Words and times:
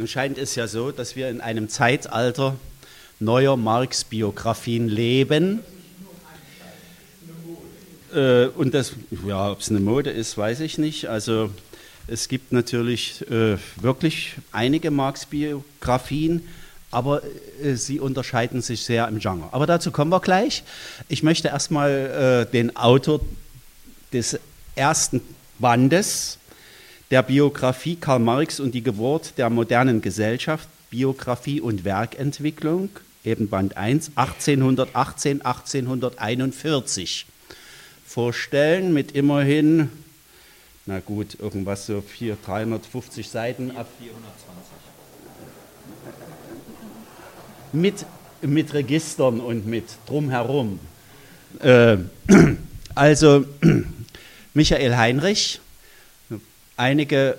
Nun 0.00 0.08
scheint 0.08 0.38
es 0.38 0.54
ja 0.54 0.66
so, 0.66 0.92
dass 0.92 1.14
wir 1.14 1.28
in 1.28 1.42
einem 1.42 1.68
Zeitalter 1.68 2.56
neuer 3.18 3.58
Marx-Biografien 3.58 4.88
leben. 4.88 5.60
Äh, 8.14 8.46
und 8.46 8.72
das, 8.72 8.94
ja, 9.26 9.52
ob 9.52 9.60
es 9.60 9.68
eine 9.68 9.80
Mode 9.80 10.08
ist, 10.08 10.38
weiß 10.38 10.60
ich 10.60 10.78
nicht. 10.78 11.10
Also 11.10 11.50
es 12.06 12.28
gibt 12.28 12.50
natürlich 12.50 13.30
äh, 13.30 13.58
wirklich 13.76 14.36
einige 14.52 14.90
Marx-Biografien, 14.90 16.48
aber 16.90 17.20
äh, 17.62 17.74
sie 17.74 18.00
unterscheiden 18.00 18.62
sich 18.62 18.82
sehr 18.82 19.06
im 19.06 19.18
Genre. 19.18 19.50
Aber 19.52 19.66
dazu 19.66 19.90
kommen 19.90 20.10
wir 20.10 20.20
gleich. 20.20 20.62
Ich 21.10 21.22
möchte 21.22 21.48
erstmal 21.48 22.46
äh, 22.48 22.50
den 22.50 22.74
Autor 22.74 23.20
des 24.14 24.40
ersten 24.76 25.20
Bandes 25.58 26.38
der 27.10 27.22
Biografie 27.22 27.96
Karl 27.96 28.20
Marx 28.20 28.60
und 28.60 28.72
die 28.72 28.82
Geburt 28.82 29.36
der 29.36 29.50
modernen 29.50 30.00
Gesellschaft, 30.00 30.68
Biografie 30.90 31.60
und 31.60 31.84
Werkentwicklung, 31.84 32.90
eben 33.24 33.48
Band 33.48 33.76
1, 33.76 34.12
1818, 34.14 35.42
1841 35.42 37.26
vorstellen, 38.10 38.92
mit 38.92 39.12
immerhin, 39.12 39.88
na 40.86 40.98
gut, 41.00 41.38
irgendwas 41.38 41.86
so 41.86 42.00
4, 42.00 42.36
350 42.44 43.28
Seiten 43.28 43.70
ab. 43.76 43.86
420. 44.00 44.72
Mit, 47.72 48.04
mit 48.42 48.74
Registern 48.74 49.38
und 49.38 49.66
mit 49.66 49.84
drumherum. 50.06 50.80
Äh, 51.60 51.98
also 52.96 53.44
Michael 54.54 54.96
Heinrich, 54.96 55.60
einige, 56.80 57.36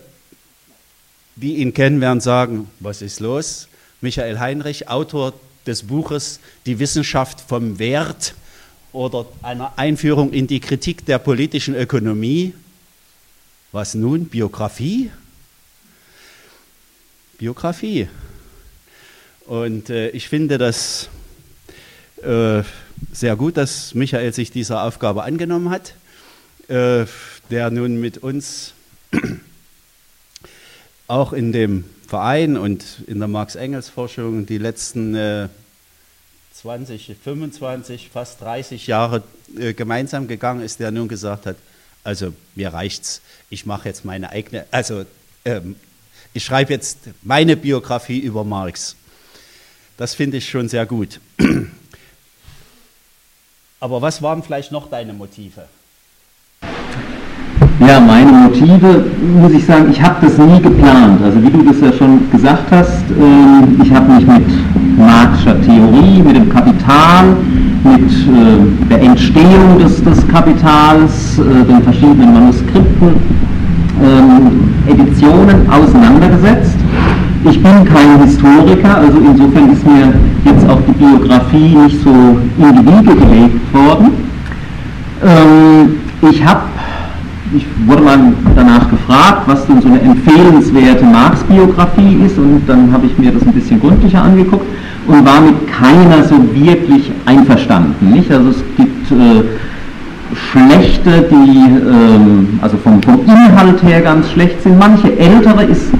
die 1.35 1.57
ihn 1.57 1.73
kennen, 1.73 1.99
werden 1.99 2.21
sagen, 2.21 2.69
was 2.79 3.01
ist 3.01 3.19
los? 3.19 3.67
Michael 3.99 4.39
Heinrich, 4.39 4.87
Autor 4.87 5.33
des 5.65 5.83
Buches 5.83 6.39
Die 6.65 6.79
Wissenschaft 6.79 7.41
vom 7.41 7.77
Wert 7.79 8.35
oder 8.93 9.25
einer 9.41 9.73
Einführung 9.77 10.31
in 10.31 10.47
die 10.47 10.59
Kritik 10.59 11.05
der 11.05 11.19
politischen 11.19 11.75
Ökonomie. 11.75 12.53
Was 13.71 13.95
nun? 13.95 14.25
Biografie? 14.25 15.11
Biografie. 17.37 18.07
Und 19.45 19.89
äh, 19.89 20.09
ich 20.09 20.29
finde 20.29 20.57
das 20.57 21.09
äh, 22.21 22.63
sehr 23.11 23.35
gut, 23.35 23.57
dass 23.57 23.95
Michael 23.95 24.33
sich 24.33 24.51
dieser 24.51 24.83
Aufgabe 24.83 25.23
angenommen 25.23 25.69
hat, 25.69 25.95
äh, 26.67 27.05
der 27.49 27.71
nun 27.71 27.99
mit 27.99 28.19
uns 28.19 28.73
auch 31.07 31.33
in 31.33 31.51
dem 31.51 31.85
Verein 32.07 32.57
und 32.57 33.03
in 33.07 33.19
der 33.19 33.27
Marx-Engels-Forschung 33.27 34.45
die 34.45 34.57
letzten 34.57 35.15
äh, 35.15 35.47
20, 36.53 37.15
25, 37.23 38.09
fast 38.11 38.41
30 38.41 38.87
Jahre 38.87 39.23
äh, 39.57 39.73
gemeinsam 39.73 40.27
gegangen 40.27 40.61
ist, 40.61 40.79
der 40.79 40.91
nun 40.91 41.07
gesagt 41.07 41.45
hat, 41.45 41.55
also 42.03 42.33
mir 42.55 42.73
reicht's, 42.73 43.21
ich 43.49 43.65
mache 43.65 43.87
jetzt 43.87 44.05
meine 44.05 44.29
eigene, 44.29 44.65
also 44.71 45.05
ähm, 45.45 45.75
ich 46.33 46.43
schreibe 46.43 46.71
jetzt 46.71 46.99
meine 47.21 47.57
Biografie 47.57 48.19
über 48.19 48.43
Marx. 48.43 48.95
Das 49.97 50.15
finde 50.15 50.37
ich 50.37 50.49
schon 50.49 50.69
sehr 50.69 50.85
gut. 50.85 51.19
Aber 53.79 54.01
was 54.01 54.21
waren 54.21 54.43
vielleicht 54.43 54.71
noch 54.71 54.89
deine 54.89 55.13
Motive? 55.13 55.67
Ja, 57.87 57.99
meine 57.99 58.31
Motive, 58.31 59.05
muss 59.41 59.53
ich 59.53 59.65
sagen, 59.65 59.87
ich 59.89 59.99
habe 59.99 60.15
das 60.21 60.37
nie 60.37 60.61
geplant. 60.61 61.19
Also 61.23 61.41
wie 61.41 61.49
du 61.49 61.63
das 61.63 61.81
ja 61.81 61.91
schon 61.91 62.29
gesagt 62.31 62.65
hast, 62.69 63.01
äh, 63.09 63.83
ich 63.83 63.91
habe 63.91 64.13
mich 64.13 64.27
mit 64.27 64.99
Marxischer 64.99 65.59
Theorie, 65.61 66.21
mit 66.21 66.35
dem 66.35 66.47
Kapital, 66.47 67.37
mit 67.83 68.11
äh, 68.11 68.87
der 68.87 69.01
Entstehung 69.01 69.79
des, 69.79 70.03
des 70.03 70.27
Kapitals, 70.27 71.39
äh, 71.39 71.65
den 71.65 71.81
verschiedenen 71.81 72.31
Manuskripten, 72.31 73.15
ähm, 74.03 74.73
Editionen 74.87 75.67
auseinandergesetzt. 75.67 76.77
Ich 77.45 77.63
bin 77.63 77.83
kein 77.85 78.21
Historiker, 78.23 78.97
also 78.97 79.17
insofern 79.25 79.71
ist 79.71 79.87
mir 79.87 80.13
jetzt 80.45 80.69
auch 80.69 80.79
die 80.87 81.03
Biografie 81.03 81.75
nicht 81.75 82.03
so 82.03 82.11
in 82.11 82.75
die 82.75 82.85
Wiege 82.85 83.15
gelegt 83.15 83.73
worden. 83.73 84.11
Ähm, 85.23 86.29
ich 86.29 86.45
habe 86.45 86.61
ich 87.53 87.65
wurde 87.85 88.03
mal 88.03 88.17
danach 88.55 88.89
gefragt, 88.89 89.43
was 89.47 89.65
denn 89.67 89.81
so 89.81 89.87
eine 89.87 89.99
empfehlenswerte 90.01 91.03
Marx-Biografie 91.03 92.19
ist 92.25 92.37
und 92.37 92.61
dann 92.67 92.91
habe 92.91 93.05
ich 93.07 93.17
mir 93.17 93.31
das 93.31 93.43
ein 93.43 93.53
bisschen 93.53 93.79
gründlicher 93.79 94.21
angeguckt 94.23 94.65
und 95.07 95.25
war 95.25 95.41
mit 95.41 95.55
keiner 95.67 96.23
so 96.23 96.35
wirklich 96.53 97.11
einverstanden. 97.25 98.11
Nicht? 98.13 98.31
Also 98.31 98.49
es 98.49 98.63
gibt 98.77 99.11
äh, 99.11 99.43
schlechte, 100.51 101.27
die 101.29 101.59
ähm, 101.59 102.59
also 102.61 102.77
vom, 102.77 103.01
vom 103.01 103.19
Inhalt 103.25 103.83
her 103.83 104.01
ganz 104.01 104.29
schlecht 104.29 104.61
sind. 104.63 104.79
Manche 104.79 105.17
ältere 105.17 105.63
ist 105.63 105.91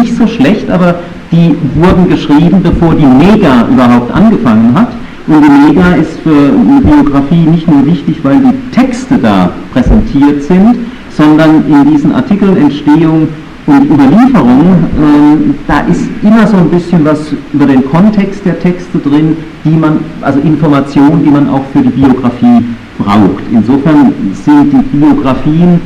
nicht 0.00 0.16
so 0.16 0.26
schlecht, 0.26 0.68
aber 0.70 0.96
die 1.30 1.54
wurden 1.74 2.08
geschrieben, 2.08 2.60
bevor 2.62 2.94
die 2.94 3.06
Mega 3.06 3.66
überhaupt 3.70 4.12
angefangen 4.12 4.74
hat. 4.74 4.88
Und 5.26 5.44
die 5.44 5.68
Mega 5.68 5.92
ist 5.92 6.18
für 6.20 6.30
eine 6.30 6.80
Biografie 6.80 7.44
nicht 7.44 7.68
nur 7.68 7.84
wichtig, 7.84 8.16
weil 8.22 8.38
die 8.38 8.70
Texte 8.74 9.18
da 9.18 9.50
präsentiert 9.72 10.42
sind, 10.42 10.76
sondern 11.18 11.64
in 11.68 11.90
diesen 11.90 12.14
Artikeln 12.14 12.56
Entstehung 12.56 13.28
und 13.66 13.90
Überlieferung, 13.90 14.62
äh, 14.70 15.54
da 15.66 15.80
ist 15.80 16.02
immer 16.22 16.46
so 16.46 16.56
ein 16.56 16.70
bisschen 16.70 17.04
was 17.04 17.32
über 17.52 17.66
den 17.66 17.84
Kontext 17.84 18.46
der 18.46 18.58
Texte 18.60 18.98
drin, 18.98 19.36
die 19.64 19.76
man, 19.76 19.98
also 20.22 20.38
Informationen, 20.40 21.22
die 21.24 21.30
man 21.30 21.48
auch 21.50 21.64
für 21.72 21.80
die 21.80 21.90
Biografie 21.90 22.64
braucht. 22.98 23.42
Insofern 23.50 24.12
sind 24.32 24.72
die 24.72 24.96
Biografien, 24.96 25.80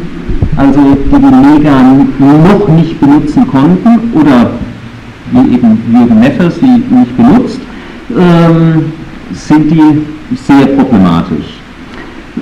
also 0.56 0.80
die 0.80 1.10
die 1.10 1.58
Mega 1.58 1.82
noch 2.18 2.68
nicht 2.68 3.00
benutzen 3.00 3.46
konnten 3.48 4.12
oder 4.14 4.50
wie 5.32 5.54
eben 5.54 5.78
Jürgen 5.90 6.20
Neffe 6.20 6.50
sie 6.50 6.66
nicht 6.66 7.16
benutzt, 7.16 7.60
ähm, 8.16 8.92
sind 9.32 9.70
die 9.70 10.02
sehr 10.36 10.66
problematisch. 10.66 11.58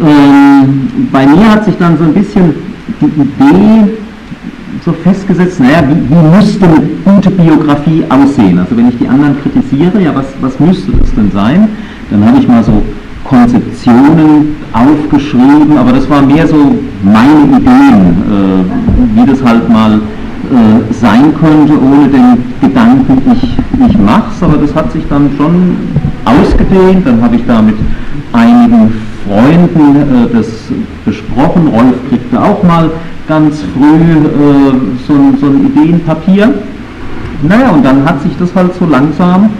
Ähm, 0.00 1.08
bei 1.12 1.26
mir 1.26 1.52
hat 1.52 1.64
sich 1.64 1.76
dann 1.76 1.96
so 1.96 2.04
ein 2.04 2.14
bisschen 2.14 2.69
die 3.00 3.06
Idee 3.06 3.92
so 4.84 4.92
festgesetzt, 4.92 5.60
naja, 5.60 5.82
wie, 5.88 6.08
wie 6.08 6.36
müsste 6.36 6.64
eine 6.64 6.80
gute 7.04 7.30
Biografie 7.30 8.04
aussehen? 8.08 8.58
Also 8.58 8.76
wenn 8.76 8.88
ich 8.88 8.98
die 8.98 9.08
anderen 9.08 9.36
kritisiere, 9.42 10.00
ja, 10.02 10.14
was, 10.14 10.26
was 10.40 10.58
müsste 10.60 10.92
das 10.92 11.14
denn 11.14 11.30
sein? 11.32 11.68
Dann 12.10 12.24
habe 12.24 12.38
ich 12.38 12.48
mal 12.48 12.62
so 12.62 12.82
Konzeptionen 13.24 14.56
aufgeschrieben, 14.72 15.76
aber 15.76 15.92
das 15.92 16.08
war 16.08 16.22
mehr 16.22 16.46
so 16.46 16.76
meine 17.02 17.58
Ideen, 17.58 18.16
äh, 18.26 19.20
wie 19.20 19.26
das 19.26 19.42
halt 19.44 19.68
mal 19.68 19.94
äh, 19.94 20.92
sein 20.92 21.34
könnte, 21.38 21.74
ohne 21.80 22.08
den 22.08 22.38
Gedanken, 22.60 23.22
ich, 23.32 23.56
ich 23.88 23.98
mach's, 23.98 24.42
aber 24.42 24.56
das 24.56 24.74
hat 24.74 24.90
sich 24.92 25.06
dann 25.08 25.30
schon 25.36 25.76
ausgedehnt, 26.24 27.06
dann 27.06 27.22
habe 27.22 27.36
ich 27.36 27.46
da 27.46 27.60
mit 27.60 27.76
einigen 28.32 28.92
Freunden 29.26 29.96
äh, 29.96 30.34
das 30.34 30.46
besprochen, 31.04 31.68
Rolf 31.68 31.96
kriegte 32.08 32.40
auch 32.42 32.62
mal 32.62 32.90
ganz 33.28 33.62
früh 33.74 34.26
äh, 34.26 34.72
so, 35.06 35.14
so 35.40 35.46
ein 35.46 35.66
Ideenpapier. 35.66 36.54
Naja, 37.42 37.70
und 37.70 37.84
dann 37.84 38.04
hat 38.04 38.22
sich 38.22 38.32
das 38.38 38.54
halt 38.54 38.74
so 38.74 38.86
langsam 38.86 39.50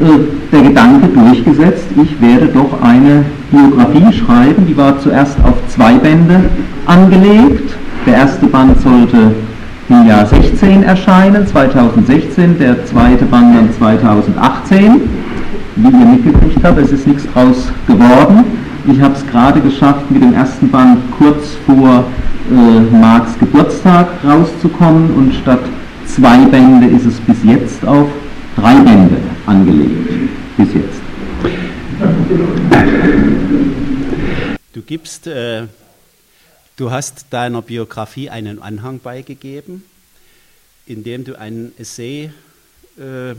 äh, 0.00 0.04
der 0.52 0.62
Gedanke 0.62 1.08
durchgesetzt, 1.08 1.84
ich 2.02 2.20
werde 2.20 2.46
doch 2.46 2.80
eine 2.82 3.24
Biografie 3.50 4.12
schreiben, 4.12 4.66
die 4.66 4.76
war 4.76 4.98
zuerst 5.00 5.36
auf 5.44 5.54
zwei 5.68 5.94
Bände 5.94 6.44
angelegt. 6.86 7.74
Der 8.06 8.14
erste 8.14 8.46
Band 8.46 8.80
sollte 8.80 9.34
im 9.90 10.06
Jahr 10.06 10.24
16 10.24 10.84
erscheinen, 10.84 11.46
2016, 11.46 12.58
der 12.58 12.86
zweite 12.86 13.24
Band 13.26 13.56
dann 13.56 13.68
2018. 13.76 15.00
Wie 15.76 15.86
ihr 15.88 16.06
mitgekriegt 16.06 16.64
habt, 16.64 16.78
es 16.78 16.92
ist 16.92 17.06
nichts 17.06 17.26
draus 17.32 17.70
geworden. 17.86 18.44
Ich 18.86 19.00
habe 19.00 19.14
es 19.14 19.26
gerade 19.26 19.60
geschafft, 19.60 20.10
mit 20.10 20.22
dem 20.22 20.32
ersten 20.32 20.70
Band 20.70 20.98
kurz 21.18 21.54
vor 21.66 22.04
äh, 22.50 22.80
Marx 22.96 23.38
Geburtstag 23.38 24.08
rauszukommen 24.24 25.10
und 25.14 25.34
statt 25.34 25.60
zwei 26.06 26.38
Bände 26.46 26.86
ist 26.86 27.04
es 27.04 27.20
bis 27.20 27.36
jetzt 27.44 27.84
auf 27.86 28.08
drei 28.56 28.74
Bände 28.76 29.18
angelegt. 29.46 30.30
Bis 30.56 30.68
jetzt. 30.74 31.00
Du 34.72 34.82
gibst, 34.82 35.26
äh, 35.26 35.66
du 36.76 36.90
hast 36.90 37.26
deiner 37.30 37.60
Biografie 37.60 38.30
einen 38.30 38.62
Anhang 38.62 39.00
beigegeben, 39.00 39.82
indem 40.86 41.24
du 41.24 41.38
einen 41.38 41.72
Essay, 41.78 42.30
äh, 43.00 43.34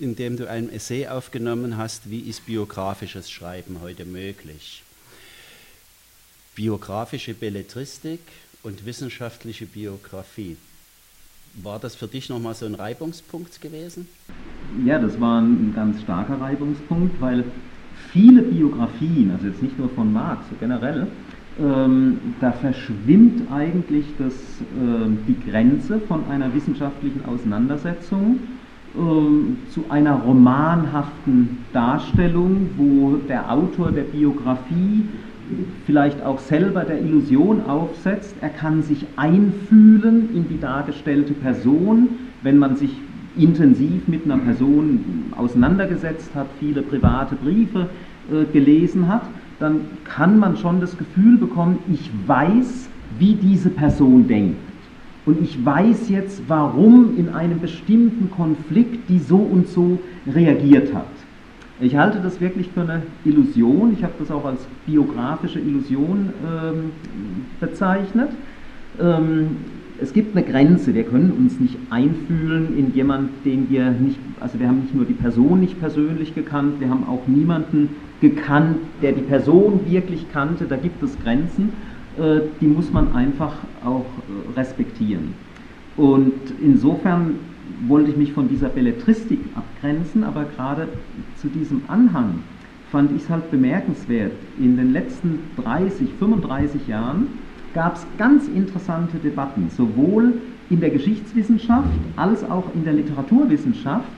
indem 0.00 0.36
du 0.36 0.50
ein 0.50 0.68
Essay 0.70 1.06
aufgenommen 1.06 1.76
hast, 1.76 2.10
wie 2.10 2.20
ist 2.20 2.46
biografisches 2.46 3.30
Schreiben 3.30 3.78
heute 3.80 4.04
möglich? 4.04 4.82
Biografische 6.56 7.32
Belletristik 7.32 8.20
und 8.62 8.84
wissenschaftliche 8.84 9.66
Biografie. 9.66 10.56
war 11.62 11.78
das 11.78 11.94
für 11.94 12.08
dich 12.08 12.28
nochmal 12.28 12.54
so 12.54 12.66
ein 12.66 12.74
Reibungspunkt 12.74 13.60
gewesen? 13.60 14.08
Ja, 14.84 14.98
das 14.98 15.20
war 15.20 15.40
ein 15.40 15.72
ganz 15.72 16.00
starker 16.02 16.40
Reibungspunkt, 16.40 17.20
weil 17.20 17.44
viele 18.12 18.42
Biografien, 18.42 19.30
also 19.30 19.46
jetzt 19.46 19.62
nicht 19.62 19.78
nur 19.78 19.88
von 19.90 20.12
Marx, 20.12 20.44
generell, 20.58 21.06
ähm, 21.60 22.18
da 22.40 22.50
verschwimmt 22.50 23.48
eigentlich 23.52 24.06
das, 24.18 24.32
äh, 24.34 25.08
die 25.28 25.36
Grenze 25.48 26.00
von 26.00 26.26
einer 26.28 26.52
wissenschaftlichen 26.52 27.24
Auseinandersetzung 27.24 28.40
zu 28.94 29.84
einer 29.88 30.14
romanhaften 30.14 31.64
Darstellung, 31.72 32.70
wo 32.76 33.16
der 33.28 33.50
Autor 33.50 33.90
der 33.90 34.02
Biografie 34.02 35.04
vielleicht 35.84 36.22
auch 36.22 36.38
selber 36.38 36.84
der 36.84 37.00
Illusion 37.00 37.66
aufsetzt, 37.66 38.36
er 38.40 38.50
kann 38.50 38.82
sich 38.82 39.04
einfühlen 39.16 40.34
in 40.34 40.48
die 40.48 40.60
dargestellte 40.60 41.34
Person, 41.34 42.08
wenn 42.42 42.58
man 42.58 42.76
sich 42.76 42.90
intensiv 43.36 44.06
mit 44.06 44.24
einer 44.24 44.38
Person 44.38 45.32
auseinandergesetzt 45.36 46.30
hat, 46.34 46.46
viele 46.60 46.82
private 46.82 47.34
Briefe 47.34 47.88
äh, 48.30 48.44
gelesen 48.52 49.08
hat, 49.08 49.22
dann 49.58 49.80
kann 50.04 50.38
man 50.38 50.56
schon 50.56 50.80
das 50.80 50.96
Gefühl 50.96 51.36
bekommen, 51.36 51.78
ich 51.92 52.10
weiß, 52.26 52.88
wie 53.18 53.34
diese 53.34 53.70
Person 53.70 54.26
denkt. 54.26 54.56
Und 55.26 55.42
ich 55.42 55.64
weiß 55.64 56.10
jetzt, 56.10 56.42
warum 56.48 57.16
in 57.16 57.30
einem 57.30 57.60
bestimmten 57.60 58.30
Konflikt 58.30 59.08
die 59.08 59.18
so 59.18 59.36
und 59.36 59.68
so 59.68 59.98
reagiert 60.26 60.94
hat. 60.94 61.06
Ich 61.80 61.96
halte 61.96 62.20
das 62.20 62.40
wirklich 62.40 62.68
für 62.68 62.82
eine 62.82 63.02
Illusion. 63.24 63.94
Ich 63.94 64.04
habe 64.04 64.14
das 64.18 64.30
auch 64.30 64.44
als 64.44 64.60
biografische 64.86 65.58
Illusion 65.58 66.30
ähm, 66.46 66.90
bezeichnet. 67.58 68.30
Ähm, 69.00 69.56
es 70.00 70.12
gibt 70.12 70.36
eine 70.36 70.44
Grenze. 70.44 70.94
Wir 70.94 71.04
können 71.04 71.32
uns 71.32 71.58
nicht 71.58 71.76
einfühlen 71.90 72.76
in 72.76 72.94
jemanden, 72.94 73.30
den 73.44 73.70
wir 73.70 73.90
nicht, 73.90 74.18
also 74.40 74.58
wir 74.60 74.68
haben 74.68 74.82
nicht 74.82 74.94
nur 74.94 75.04
die 75.04 75.14
Person 75.14 75.60
nicht 75.60 75.80
persönlich 75.80 76.34
gekannt, 76.34 76.80
wir 76.80 76.90
haben 76.90 77.06
auch 77.08 77.26
niemanden 77.26 77.90
gekannt, 78.20 78.78
der 79.02 79.12
die 79.12 79.22
Person 79.22 79.80
wirklich 79.86 80.26
kannte. 80.32 80.64
Da 80.64 80.76
gibt 80.76 81.02
es 81.02 81.18
Grenzen, 81.22 81.72
die 82.60 82.66
muss 82.66 82.92
man 82.92 83.14
einfach 83.14 83.52
auch 83.84 84.04
äh, 84.04 84.58
respektieren. 84.58 85.34
Und 85.96 86.32
insofern 86.60 87.36
wollte 87.86 88.10
ich 88.10 88.16
mich 88.16 88.32
von 88.32 88.48
dieser 88.48 88.68
Belletristik 88.68 89.40
abgrenzen, 89.54 90.24
aber 90.24 90.44
gerade 90.44 90.88
zu 91.36 91.48
diesem 91.48 91.82
Anhang 91.88 92.40
fand 92.90 93.12
ich 93.12 93.22
es 93.22 93.30
halt 93.30 93.50
bemerkenswert. 93.50 94.32
In 94.58 94.76
den 94.76 94.92
letzten 94.92 95.40
30, 95.62 96.08
35 96.18 96.86
Jahren 96.86 97.26
gab 97.74 97.96
es 97.96 98.06
ganz 98.18 98.46
interessante 98.48 99.18
Debatten, 99.18 99.68
sowohl 99.76 100.34
in 100.70 100.80
der 100.80 100.90
Geschichtswissenschaft 100.90 101.88
als 102.16 102.48
auch 102.48 102.64
in 102.74 102.84
der 102.84 102.92
Literaturwissenschaft. 102.92 104.08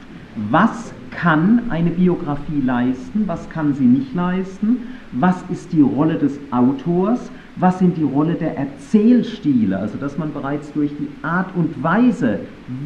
Was 0.50 0.92
kann 1.10 1.70
eine 1.70 1.90
Biografie 1.90 2.60
leisten, 2.62 3.22
was 3.26 3.48
kann 3.48 3.72
sie 3.74 3.86
nicht 3.86 4.14
leisten, 4.14 4.78
was 5.12 5.42
ist 5.48 5.72
die 5.72 5.80
Rolle 5.80 6.16
des 6.16 6.38
Autors, 6.50 7.30
was 7.56 7.78
sind 7.78 7.96
die 7.96 8.02
Rolle 8.02 8.34
der 8.34 8.56
Erzählstile, 8.56 9.78
also 9.78 9.96
dass 9.98 10.18
man 10.18 10.32
bereits 10.32 10.72
durch 10.72 10.90
die 10.90 11.08
Art 11.22 11.54
und 11.56 11.82
Weise, 11.82 12.40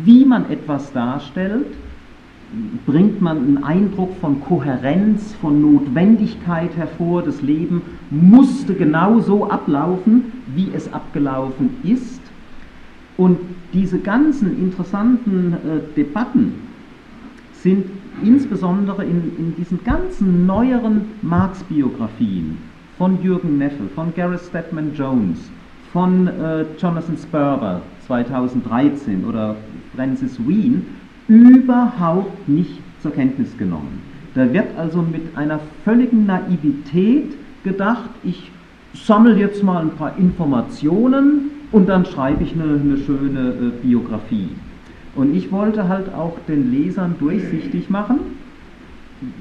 wie 0.04 0.24
man 0.24 0.48
etwas 0.50 0.92
darstellt, 0.92 1.66
bringt 2.86 3.20
man 3.20 3.38
einen 3.38 3.64
Eindruck 3.64 4.12
von 4.20 4.40
Kohärenz, 4.40 5.34
von 5.40 5.60
Notwendigkeit 5.60 6.76
hervor. 6.76 7.22
Das 7.22 7.42
Leben 7.42 7.82
musste 8.10 8.74
genau 8.74 9.20
so 9.20 9.48
ablaufen, 9.48 10.32
wie 10.54 10.68
es 10.74 10.92
abgelaufen 10.92 11.70
ist. 11.84 12.20
Und 13.16 13.38
diese 13.72 13.98
ganzen 13.98 14.58
interessanten 14.58 15.52
äh, 15.52 15.94
Debatten 15.96 16.54
sind 17.52 17.86
insbesondere 18.22 19.04
in, 19.04 19.32
in 19.38 19.54
diesen 19.56 19.84
ganzen 19.84 20.46
neueren 20.46 21.02
Marx-Biografien 21.22 22.69
von 23.00 23.22
Jürgen 23.22 23.56
Neffel, 23.56 23.88
von 23.94 24.12
Gareth 24.14 24.42
Stedman 24.42 24.92
Jones, 24.94 25.50
von 25.90 26.28
äh, 26.28 26.66
Jonathan 26.78 27.16
Sperber 27.16 27.80
2013 28.06 29.24
oder 29.24 29.56
Francis 29.96 30.38
Wien 30.46 30.84
überhaupt 31.26 32.46
nicht 32.46 32.82
zur 33.00 33.12
Kenntnis 33.12 33.56
genommen. 33.56 34.02
Da 34.34 34.52
wird 34.52 34.76
also 34.76 35.00
mit 35.00 35.34
einer 35.34 35.60
völligen 35.82 36.26
Naivität 36.26 37.32
gedacht, 37.64 38.10
ich 38.22 38.50
sammle 38.92 39.34
jetzt 39.34 39.62
mal 39.62 39.80
ein 39.80 39.92
paar 39.92 40.18
Informationen 40.18 41.52
und 41.72 41.88
dann 41.88 42.04
schreibe 42.04 42.44
ich 42.44 42.52
eine, 42.52 42.78
eine 42.78 42.98
schöne 42.98 43.48
äh, 43.48 43.82
Biografie. 43.82 44.50
Und 45.14 45.34
ich 45.34 45.50
wollte 45.50 45.88
halt 45.88 46.12
auch 46.12 46.36
den 46.46 46.70
Lesern 46.70 47.14
durchsichtig 47.18 47.88
machen, 47.88 48.18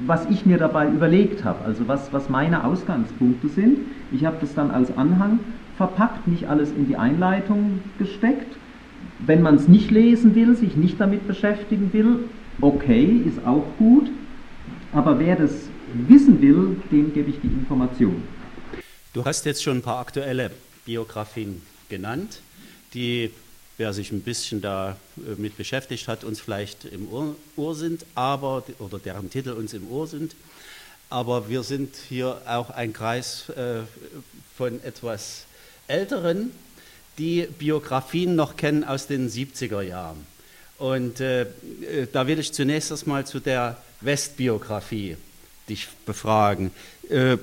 was 0.05 0.25
ich 0.29 0.45
mir 0.45 0.57
dabei 0.57 0.87
überlegt 0.87 1.43
habe, 1.43 1.63
also 1.65 1.87
was, 1.87 2.11
was 2.11 2.29
meine 2.29 2.65
Ausgangspunkte 2.65 3.47
sind. 3.47 3.79
Ich 4.11 4.25
habe 4.25 4.37
das 4.41 4.53
dann 4.53 4.71
als 4.71 4.95
Anhang 4.97 5.39
verpackt, 5.77 6.27
nicht 6.27 6.47
alles 6.47 6.71
in 6.71 6.87
die 6.87 6.97
Einleitung 6.97 7.79
gesteckt. 7.97 8.57
Wenn 9.19 9.41
man 9.41 9.55
es 9.55 9.67
nicht 9.67 9.91
lesen 9.91 10.35
will, 10.35 10.55
sich 10.55 10.75
nicht 10.75 10.99
damit 10.99 11.27
beschäftigen 11.27 11.93
will, 11.93 12.25
okay, 12.61 13.21
ist 13.25 13.45
auch 13.45 13.65
gut. 13.77 14.09
Aber 14.91 15.19
wer 15.19 15.35
das 15.35 15.51
wissen 15.93 16.41
will, 16.41 16.77
dem 16.91 17.13
gebe 17.13 17.29
ich 17.29 17.39
die 17.41 17.47
Information. 17.47 18.21
Du 19.13 19.25
hast 19.25 19.45
jetzt 19.45 19.63
schon 19.63 19.77
ein 19.77 19.81
paar 19.81 19.99
aktuelle 19.99 20.51
Biografien 20.85 21.61
genannt, 21.89 22.41
die 22.93 23.31
wer 23.79 23.93
sich 23.93 24.11
ein 24.11 24.21
bisschen 24.21 24.61
damit 24.61 24.97
äh, 25.53 25.55
beschäftigt 25.57 26.09
hat, 26.09 26.25
uns 26.25 26.41
vielleicht 26.41 26.83
im 26.83 27.11
Ohr, 27.11 27.35
Ohr, 27.55 27.73
sind, 27.73 28.05
aber, 28.13 28.63
oder 28.77 28.99
deren 28.99 29.29
Titel 29.29 29.51
uns 29.51 29.73
im 29.73 29.89
Ohr 29.89 30.05
sind. 30.05 30.35
Aber 31.09 31.47
wir 31.47 31.63
sind 31.63 31.95
hier 32.09 32.41
auch 32.45 32.69
ein 32.71 32.91
Kreis 32.91 33.47
äh, 33.49 33.79
von 34.57 34.83
etwas 34.83 35.45
Älteren, 35.87 36.51
die 37.17 37.47
Biografien 37.57 38.35
noch 38.35 38.57
kennen 38.57 38.83
aus 38.83 39.07
den 39.07 39.29
70er 39.29 39.81
Jahren. 39.81 40.27
Und 40.77 41.21
äh, 41.21 41.43
äh, 41.43 41.47
da 42.11 42.27
will 42.27 42.37
ich 42.37 42.51
zunächst 42.51 42.91
erstmal 42.91 43.25
zu 43.25 43.39
der 43.39 43.77
Westbiografie 44.01 45.15
dich 45.69 45.87
befragen. 46.05 46.71
Äh, 47.09 47.37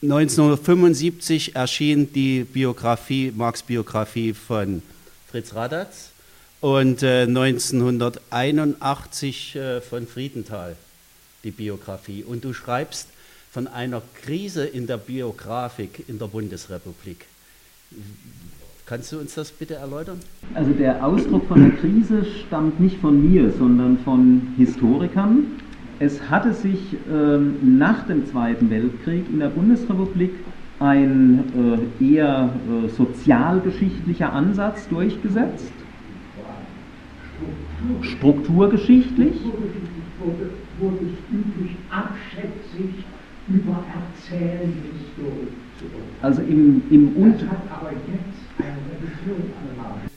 1975 0.00 1.56
erschien 1.56 2.12
die 2.12 2.44
Biografie, 2.44 3.32
Marx 3.34 3.62
Biografie 3.62 4.32
von 4.32 4.82
Fritz 5.32 5.54
Radatz 5.54 6.10
und 6.60 7.02
äh, 7.02 7.22
1981 7.22 9.56
äh, 9.56 9.80
von 9.80 10.06
Friedenthal 10.06 10.76
die 11.42 11.50
Biografie. 11.50 12.22
Und 12.22 12.44
du 12.44 12.52
schreibst 12.52 13.08
von 13.50 13.66
einer 13.66 14.02
Krise 14.22 14.66
in 14.66 14.86
der 14.86 14.98
Biografik 14.98 16.04
in 16.06 16.18
der 16.18 16.26
Bundesrepublik. 16.26 17.24
Kannst 18.84 19.10
du 19.12 19.18
uns 19.18 19.34
das 19.34 19.52
bitte 19.52 19.76
erläutern? 19.76 20.20
Also 20.52 20.72
der 20.72 21.02
Ausdruck 21.02 21.48
von 21.48 21.62
der 21.62 21.70
Krise 21.78 22.26
stammt 22.46 22.78
nicht 22.78 22.98
von 22.98 23.32
mir, 23.32 23.50
sondern 23.52 24.00
von 24.00 24.52
Historikern. 24.58 25.46
Es 25.98 26.20
hatte 26.28 26.52
sich 26.52 26.78
ähm, 27.10 27.78
nach 27.78 28.06
dem 28.06 28.26
Zweiten 28.26 28.68
Weltkrieg 28.68 29.24
in 29.32 29.38
der 29.38 29.48
Bundesrepublik 29.48 30.32
ein 30.80 31.88
äh, 32.00 32.04
eher 32.04 32.50
äh, 32.68 32.88
sozialgeschichtlicher 32.88 34.32
Ansatz 34.32 34.88
durchgesetzt, 34.88 35.72
strukturgeschichtlich. 38.02 39.34
Wurde, 40.78 41.00
es 41.02 41.34
üblich, 41.34 41.76
abschätzig 41.90 43.04
über 43.48 43.82
Erzählen 43.92 44.72
Also 46.22 46.42
im, 46.42 46.82
im 46.90 47.16
Unter. 47.16 47.46
aber 47.70 47.90
jetzt 47.90 48.42
eine 48.58 48.76
Revision 48.88 49.52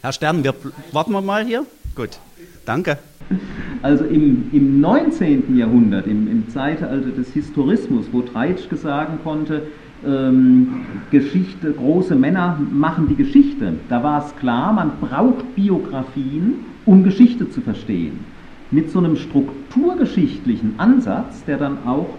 Herr 0.02 0.14
Stern, 0.14 0.44
wir 0.44 0.54
warten 0.92 1.12
wir 1.12 1.22
mal 1.22 1.44
hier. 1.44 1.66
Gut, 1.96 2.20
danke. 2.66 3.00
Also 3.82 4.06
im, 4.06 4.50
im 4.52 4.80
19. 4.80 5.58
Jahrhundert, 5.58 6.06
im, 6.08 6.28
im 6.28 6.50
Zeitalter 6.50 7.10
des 7.10 7.34
Historismus, 7.34 8.06
wo 8.12 8.22
Treitschke 8.22 8.76
sagen 8.76 9.20
konnte, 9.24 9.64
Geschichte, 11.12 11.72
große 11.72 12.16
Männer 12.16 12.60
machen 12.72 13.08
die 13.08 13.16
Geschichte. 13.16 13.74
Da 13.90 14.04
war 14.04 14.26
es 14.26 14.36
klar, 14.36 14.72
man 14.74 14.92
braucht 15.02 15.56
Biografien, 15.56 16.56
um 16.86 17.04
Geschichte 17.04 17.50
zu 17.50 17.62
verstehen. 17.62 18.20
Mit 18.72 18.92
so 18.92 19.00
einem 19.00 19.16
strukturgeschichtlichen 19.16 20.76
Ansatz, 20.78 21.44
der 21.46 21.58
dann 21.58 21.78
auch, 21.86 22.10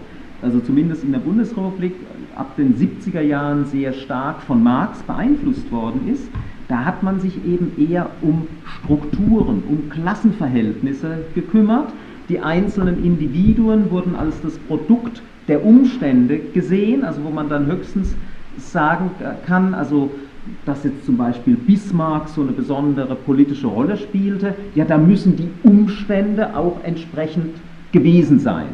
also 0.41 0.59
zumindest 0.59 1.03
in 1.03 1.11
der 1.11 1.19
Bundesrepublik, 1.19 1.93
ab 2.35 2.55
den 2.57 2.75
70er 2.75 3.21
Jahren 3.21 3.65
sehr 3.65 3.93
stark 3.93 4.41
von 4.41 4.61
Marx 4.61 4.99
beeinflusst 5.03 5.71
worden 5.71 6.09
ist, 6.11 6.29
da 6.67 6.83
hat 6.83 7.01
man 7.01 7.19
sich 7.21 7.33
eben 7.45 7.71
eher 7.77 8.09
um 8.21 8.47
Strukturen, 8.65 9.63
um 9.67 9.89
Klassenverhältnisse 9.89 11.19
gekümmert. 11.33 11.93
Die 12.27 12.41
einzelnen 12.41 13.03
Individuen 13.03 13.89
wurden 13.89 14.15
als 14.15 14.41
das 14.41 14.57
Produkt 14.57 15.21
der 15.47 15.65
Umstände 15.65 16.39
gesehen, 16.53 17.03
also 17.03 17.23
wo 17.23 17.29
man 17.29 17.49
dann 17.49 17.67
höchstens 17.67 18.15
sagen 18.57 19.11
kann, 19.45 19.73
also 19.73 20.11
dass 20.65 20.83
jetzt 20.83 21.05
zum 21.05 21.17
Beispiel 21.17 21.55
Bismarck 21.55 22.29
so 22.29 22.41
eine 22.41 22.51
besondere 22.51 23.15
politische 23.15 23.67
Rolle 23.67 23.97
spielte, 23.97 24.55
ja, 24.75 24.85
da 24.85 24.97
müssen 24.97 25.35
die 25.35 25.49
Umstände 25.63 26.55
auch 26.55 26.83
entsprechend 26.83 27.55
gewesen 27.91 28.39
sein. 28.39 28.67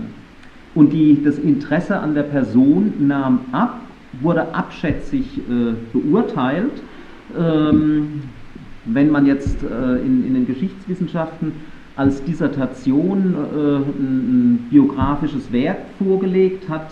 Und 0.76 0.94
die, 0.94 1.24
das 1.24 1.38
Interesse 1.38 2.00
an 2.00 2.16
der 2.16 2.24
Person 2.24 2.94
nahm 3.00 3.40
ab, 3.52 3.80
wurde 4.22 4.54
abschätzig 4.54 5.38
äh, 5.38 5.74
beurteilt. 5.92 6.82
Ähm, 7.38 8.24
wenn 8.86 9.10
man 9.10 9.26
jetzt 9.26 9.64
äh, 9.64 9.98
in, 9.98 10.26
in, 10.26 10.34
den 10.34 10.48
Geschichtswissenschaften 10.48 11.54
als 11.96 12.24
Dissertation 12.24 13.36
äh, 13.36 13.76
ein, 13.78 14.68
biografisches 14.70 15.52
Werk 15.52 15.78
vorgelegt 16.00 16.68
hat, 16.70 16.88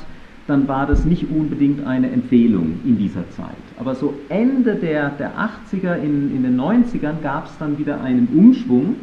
dann 0.48 0.68
war 0.68 0.86
das 0.86 1.06
nicht 1.06 1.30
unbedingt 1.30 1.86
eine 1.88 2.12
Empfehlung 2.12 2.80
in 2.84 2.98
dieser 2.98 3.28
Zeit. 3.32 3.56
Aber 3.80 3.96
so 3.96 4.14
Ende 4.30 4.76
der, 4.76 5.10
der 5.10 5.32
80er, 5.36 5.96
in, 5.96 6.36
in 6.36 6.44
den 6.44 6.60
90ern 6.60 7.22
gab 7.24 7.46
es 7.46 7.58
dann 7.58 7.78
wieder 7.80 8.02
einen 8.02 8.28
Umschwung. 8.36 8.96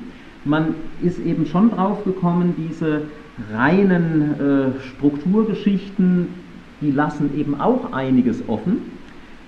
Man 0.45 0.75
ist 1.03 1.19
eben 1.25 1.47
schon 1.47 1.71
drauf 1.71 2.05
gekommen, 2.05 2.55
diese 2.57 3.03
reinen 3.53 4.35
äh, 4.41 4.81
Strukturgeschichten, 4.81 6.29
die 6.81 6.91
lassen 6.91 7.31
eben 7.37 7.61
auch 7.61 7.93
einiges 7.93 8.43
offen. 8.49 8.79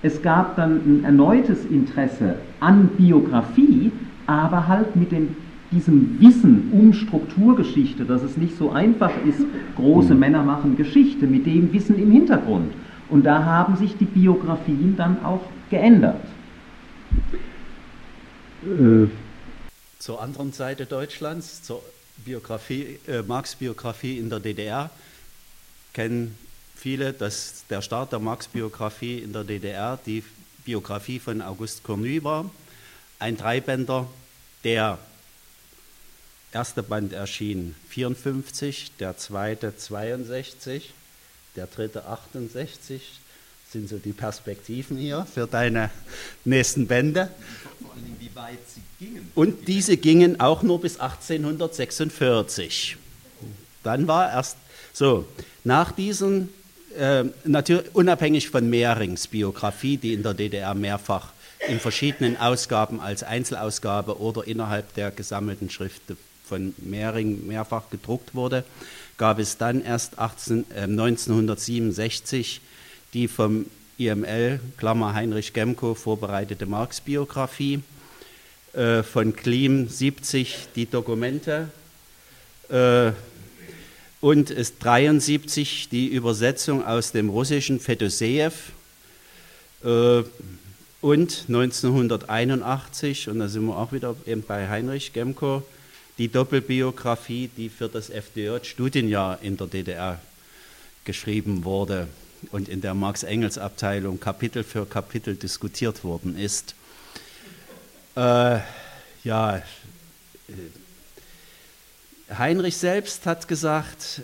Es 0.01 0.21
gab 0.21 0.55
dann 0.55 0.77
ein 0.77 1.03
erneutes 1.05 1.65
Interesse 1.65 2.35
an 2.59 2.89
Biografie, 2.97 3.91
aber 4.25 4.67
halt 4.67 4.95
mit 4.95 5.11
dem 5.11 5.35
diesem 5.71 6.19
Wissen 6.19 6.69
um 6.71 6.93
Strukturgeschichte, 6.93 8.05
dass 8.05 8.21
es 8.23 8.37
nicht 8.37 8.57
so 8.57 8.71
einfach 8.71 9.11
ist, 9.25 9.41
große 9.75 10.13
mhm. 10.13 10.19
Männer 10.19 10.43
machen 10.43 10.75
Geschichte, 10.75 11.27
mit 11.27 11.45
dem 11.45 11.71
Wissen 11.71 11.97
im 11.97 12.11
Hintergrund. 12.11 12.73
Und 13.09 13.23
da 13.23 13.43
haben 13.43 13.75
sich 13.75 13.97
die 13.97 14.05
Biografien 14.05 14.95
dann 14.97 15.23
auch 15.23 15.41
geändert. 15.69 16.21
Äh. 18.63 19.07
Zur 19.99 20.21
anderen 20.21 20.51
Seite 20.51 20.85
Deutschlands, 20.85 21.61
zur 21.61 21.83
Biografie, 22.25 22.97
äh, 23.07 23.21
Marx-Biografie 23.21 24.17
in 24.17 24.29
der 24.29 24.39
DDR, 24.39 24.89
kennen 25.93 26.35
viele, 26.75 27.13
dass 27.13 27.65
der 27.69 27.81
Start 27.81 28.11
der 28.11 28.19
Marx-Biografie 28.19 29.19
in 29.19 29.33
der 29.33 29.43
DDR 29.43 29.99
die 30.05 30.23
Biografie 30.65 31.19
von 31.19 31.41
August 31.41 31.83
Cornu 31.83 32.23
war, 32.23 32.49
ein 33.19 33.37
Dreibänder, 33.37 34.07
der 34.63 34.97
erste 36.53 36.83
Band 36.83 37.13
erschien 37.13 37.75
54, 37.89 38.91
der 38.99 39.17
zweite 39.17 39.75
62, 39.75 40.93
der 41.55 41.67
dritte 41.67 42.05
68. 42.05 43.19
Sind 43.71 43.87
so 43.87 43.97
die 43.97 44.11
Perspektiven 44.11 44.97
hier 44.97 45.25
für 45.33 45.47
deine 45.47 45.91
nächsten 46.43 46.87
Bände. 46.87 47.29
Vor 47.81 47.93
Dingen, 47.95 48.17
wie 48.19 48.35
weit 48.35 48.59
sie 48.67 48.81
gingen. 48.99 49.31
Und 49.33 49.65
diese 49.69 49.95
gingen 49.95 50.41
auch 50.41 50.61
nur 50.61 50.81
bis 50.81 50.99
1846. 50.99 52.97
Dann 53.83 54.07
war 54.07 54.29
erst 54.29 54.57
so, 54.91 55.25
nach 55.63 55.93
diesen, 55.93 56.49
äh, 56.97 57.23
natürlich 57.45 57.95
unabhängig 57.95 58.49
von 58.49 58.69
Mehrings 58.69 59.27
Biografie, 59.27 59.95
die 59.95 60.13
in 60.13 60.23
der 60.23 60.33
DDR 60.33 60.73
mehrfach 60.75 61.31
in 61.65 61.79
verschiedenen 61.79 62.35
Ausgaben 62.35 62.99
als 62.99 63.23
Einzelausgabe 63.23 64.19
oder 64.19 64.45
innerhalb 64.45 64.93
der 64.95 65.11
gesammelten 65.11 65.69
Schriften 65.69 66.17
von 66.51 66.73
Mehring 66.79 67.47
mehrfach 67.47 67.89
gedruckt 67.89 68.35
wurde, 68.35 68.65
gab 69.17 69.39
es 69.39 69.57
dann 69.57 69.81
erst 69.81 70.19
18, 70.19 70.65
äh, 70.75 70.81
1967 70.81 72.59
die 73.13 73.29
vom 73.29 73.67
IML, 73.97 74.59
Klammer 74.77 75.13
Heinrich 75.13 75.53
Gemko, 75.53 75.93
vorbereitete 75.93 76.65
Marx-Biografie, 76.65 77.79
äh, 78.73 79.01
von 79.01 79.33
Klim 79.33 79.87
70 79.87 80.67
die 80.75 80.87
Dokumente 80.87 81.69
äh, 82.67 83.11
und 84.19 84.51
es 84.51 84.77
73 84.77 85.87
die 85.87 86.07
Übersetzung 86.07 86.85
aus 86.85 87.13
dem 87.13 87.29
russischen 87.29 87.79
Fedoseev 87.79 88.73
äh, 89.85 90.23
und 91.01 91.45
1981, 91.47 93.29
und 93.29 93.39
da 93.39 93.47
sind 93.47 93.65
wir 93.65 93.77
auch 93.77 93.91
wieder 93.91 94.15
eben 94.27 94.43
bei 94.43 94.69
Heinrich 94.69 95.13
Gemko, 95.13 95.63
die 96.21 96.27
Doppelbiografie, 96.27 97.49
die 97.57 97.67
für 97.67 97.89
das 97.89 98.11
FDJ-Studienjahr 98.11 99.39
in 99.41 99.57
der 99.57 99.65
DDR 99.65 100.19
geschrieben 101.03 101.63
wurde 101.63 102.07
und 102.51 102.69
in 102.69 102.79
der 102.79 102.93
Marx-Engels-Abteilung 102.93 104.19
Kapitel 104.19 104.63
für 104.63 104.85
Kapitel 104.85 105.35
diskutiert 105.35 106.03
worden 106.03 106.37
ist. 106.37 106.75
Äh, 108.15 108.59
ja, 109.23 109.57
äh, 109.57 109.63
Heinrich 112.37 112.77
selbst 112.77 113.25
hat 113.25 113.47
gesagt, 113.47 114.21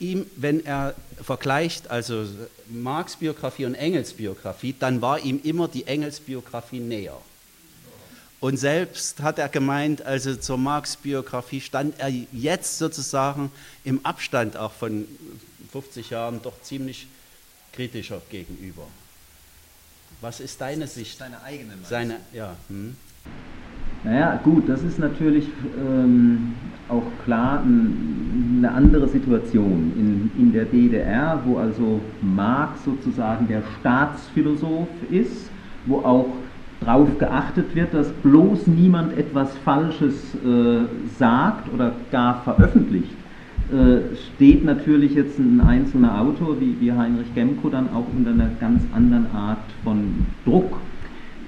ihm, 0.00 0.26
wenn 0.34 0.66
er 0.66 0.96
vergleicht, 1.22 1.92
also 1.92 2.26
Marx 2.68 3.14
Biografie 3.14 3.66
und 3.66 3.76
Engels 3.76 4.14
Biografie, 4.14 4.74
dann 4.76 5.00
war 5.00 5.20
ihm 5.20 5.40
immer 5.44 5.68
die 5.68 5.86
Engels 5.86 6.18
Biografie 6.18 6.80
näher. 6.80 7.20
Und 8.44 8.58
selbst 8.58 9.22
hat 9.22 9.38
er 9.38 9.48
gemeint, 9.48 10.04
also 10.04 10.36
zur 10.36 10.58
Marx-Biografie 10.58 11.62
stand 11.62 11.98
er 11.98 12.10
jetzt 12.30 12.76
sozusagen 12.76 13.50
im 13.84 14.04
Abstand 14.04 14.58
auch 14.58 14.72
von 14.72 15.06
50 15.72 16.10
Jahren 16.10 16.42
doch 16.42 16.60
ziemlich 16.60 17.06
kritischer 17.72 18.20
gegenüber. 18.28 18.82
Was 20.20 20.40
ist 20.40 20.60
deine 20.60 20.86
Sicht? 20.88 21.18
Deine 21.22 21.42
eigene 21.42 21.70
Meinung. 21.70 21.86
Seine, 21.88 22.16
ja. 22.34 22.54
Hm. 22.68 22.94
Naja, 24.04 24.38
gut, 24.44 24.68
das 24.68 24.82
ist 24.82 24.98
natürlich 24.98 25.46
ähm, 25.78 26.54
auch 26.90 27.24
klar 27.24 27.62
ein, 27.62 28.56
eine 28.58 28.72
andere 28.72 29.08
Situation. 29.08 29.94
In, 29.96 30.30
in 30.38 30.52
der 30.52 30.66
DDR, 30.66 31.40
wo 31.46 31.56
also 31.56 31.98
Marx 32.20 32.84
sozusagen 32.84 33.48
der 33.48 33.62
Staatsphilosoph 33.80 34.88
ist, 35.10 35.48
wo 35.86 36.00
auch 36.00 36.28
darauf 36.80 37.18
geachtet 37.18 37.74
wird, 37.74 37.94
dass 37.94 38.10
bloß 38.10 38.66
niemand 38.66 39.16
etwas 39.16 39.56
Falsches 39.58 40.34
äh, 40.34 40.84
sagt 41.18 41.72
oder 41.72 41.92
gar 42.10 42.42
veröffentlicht, 42.42 43.14
äh, 43.72 44.14
steht 44.34 44.64
natürlich 44.64 45.14
jetzt 45.14 45.38
ein 45.38 45.60
einzelner 45.60 46.20
Autor 46.20 46.60
wie, 46.60 46.76
wie 46.80 46.92
Heinrich 46.92 47.34
Gemko 47.34 47.70
dann 47.70 47.88
auch 47.94 48.04
unter 48.14 48.30
einer 48.30 48.50
ganz 48.60 48.82
anderen 48.94 49.26
Art 49.34 49.64
von 49.82 50.26
Druck. 50.44 50.78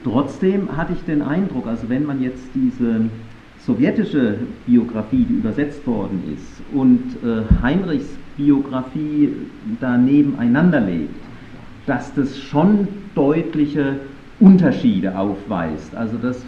Trotzdem 0.02 0.76
hatte 0.76 0.94
ich 0.94 1.02
den 1.04 1.20
Eindruck, 1.20 1.66
also 1.66 1.88
wenn 1.88 2.06
man 2.06 2.22
jetzt 2.22 2.44
diese 2.54 3.10
sowjetische 3.58 4.38
Biografie, 4.64 5.26
die 5.28 5.34
übersetzt 5.34 5.86
worden 5.86 6.22
ist, 6.32 6.62
und 6.72 7.02
äh, 7.22 7.42
Heinrichs 7.62 8.08
Biografie 8.36 9.32
da 9.80 9.96
nebeneinander 9.96 10.80
legt, 10.80 11.14
dass 11.86 12.14
das 12.14 12.38
schon 12.38 12.88
deutliche 13.14 13.96
Unterschiede 14.40 15.16
aufweist. 15.18 15.94
Also 15.94 16.16
das, 16.18 16.38
äh, 16.38 16.42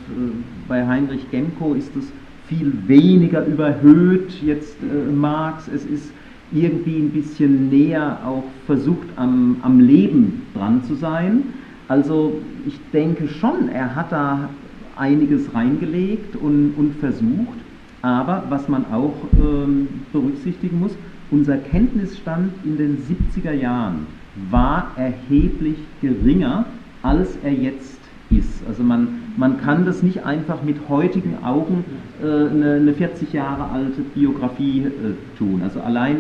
bei 0.69 0.87
Heinrich 0.87 1.31
Gemko 1.31 1.75
ist 1.75 1.95
es 1.97 2.13
viel 2.47 2.73
weniger 2.87 3.45
überhöht, 3.45 4.33
jetzt 4.43 4.77
äh, 4.83 5.11
Marx, 5.13 5.69
es 5.69 5.85
ist 5.85 6.13
irgendwie 6.53 6.97
ein 6.99 7.11
bisschen 7.11 7.69
näher 7.69 8.19
auch 8.25 8.45
versucht 8.67 9.09
am, 9.17 9.57
am 9.63 9.81
Leben 9.81 10.43
dran 10.55 10.83
zu 10.85 10.95
sein. 10.95 11.43
Also 11.89 12.41
ich 12.67 12.79
denke 12.93 13.29
schon, 13.29 13.69
er 13.69 13.95
hat 13.95 14.13
da 14.13 14.49
einiges 14.97 15.55
reingelegt 15.55 16.37
und, 16.37 16.75
und 16.77 16.97
versucht, 16.97 17.59
aber 18.03 18.45
was 18.49 18.69
man 18.69 18.85
auch 18.93 19.15
ähm, 19.39 19.89
berücksichtigen 20.13 20.81
muss, 20.81 20.93
unser 21.31 21.57
Kenntnisstand 21.59 22.53
in 22.65 22.77
den 22.79 22.99
70er 22.99 23.53
Jahren 23.53 24.07
war 24.51 24.93
erheblich 24.97 25.77
geringer 26.01 26.65
als 27.09 27.39
er 27.43 27.53
jetzt 27.53 27.99
ist. 28.31 28.63
Also 28.69 28.83
man, 28.83 29.09
man 29.37 29.59
kann 29.61 29.87
das 29.87 30.03
nicht 30.03 30.25
einfach 30.25 30.63
mit 30.63 30.77
heutigen 30.89 31.43
Augen 31.43 31.85
äh, 32.23 32.27
eine, 32.27 32.75
eine, 32.75 32.93
40 32.93 33.33
Jahre 33.33 33.71
alte 33.71 34.03
Biografie 34.15 34.83
äh, 34.83 35.39
tun. 35.39 35.63
Also 35.65 35.81
allein 35.81 36.19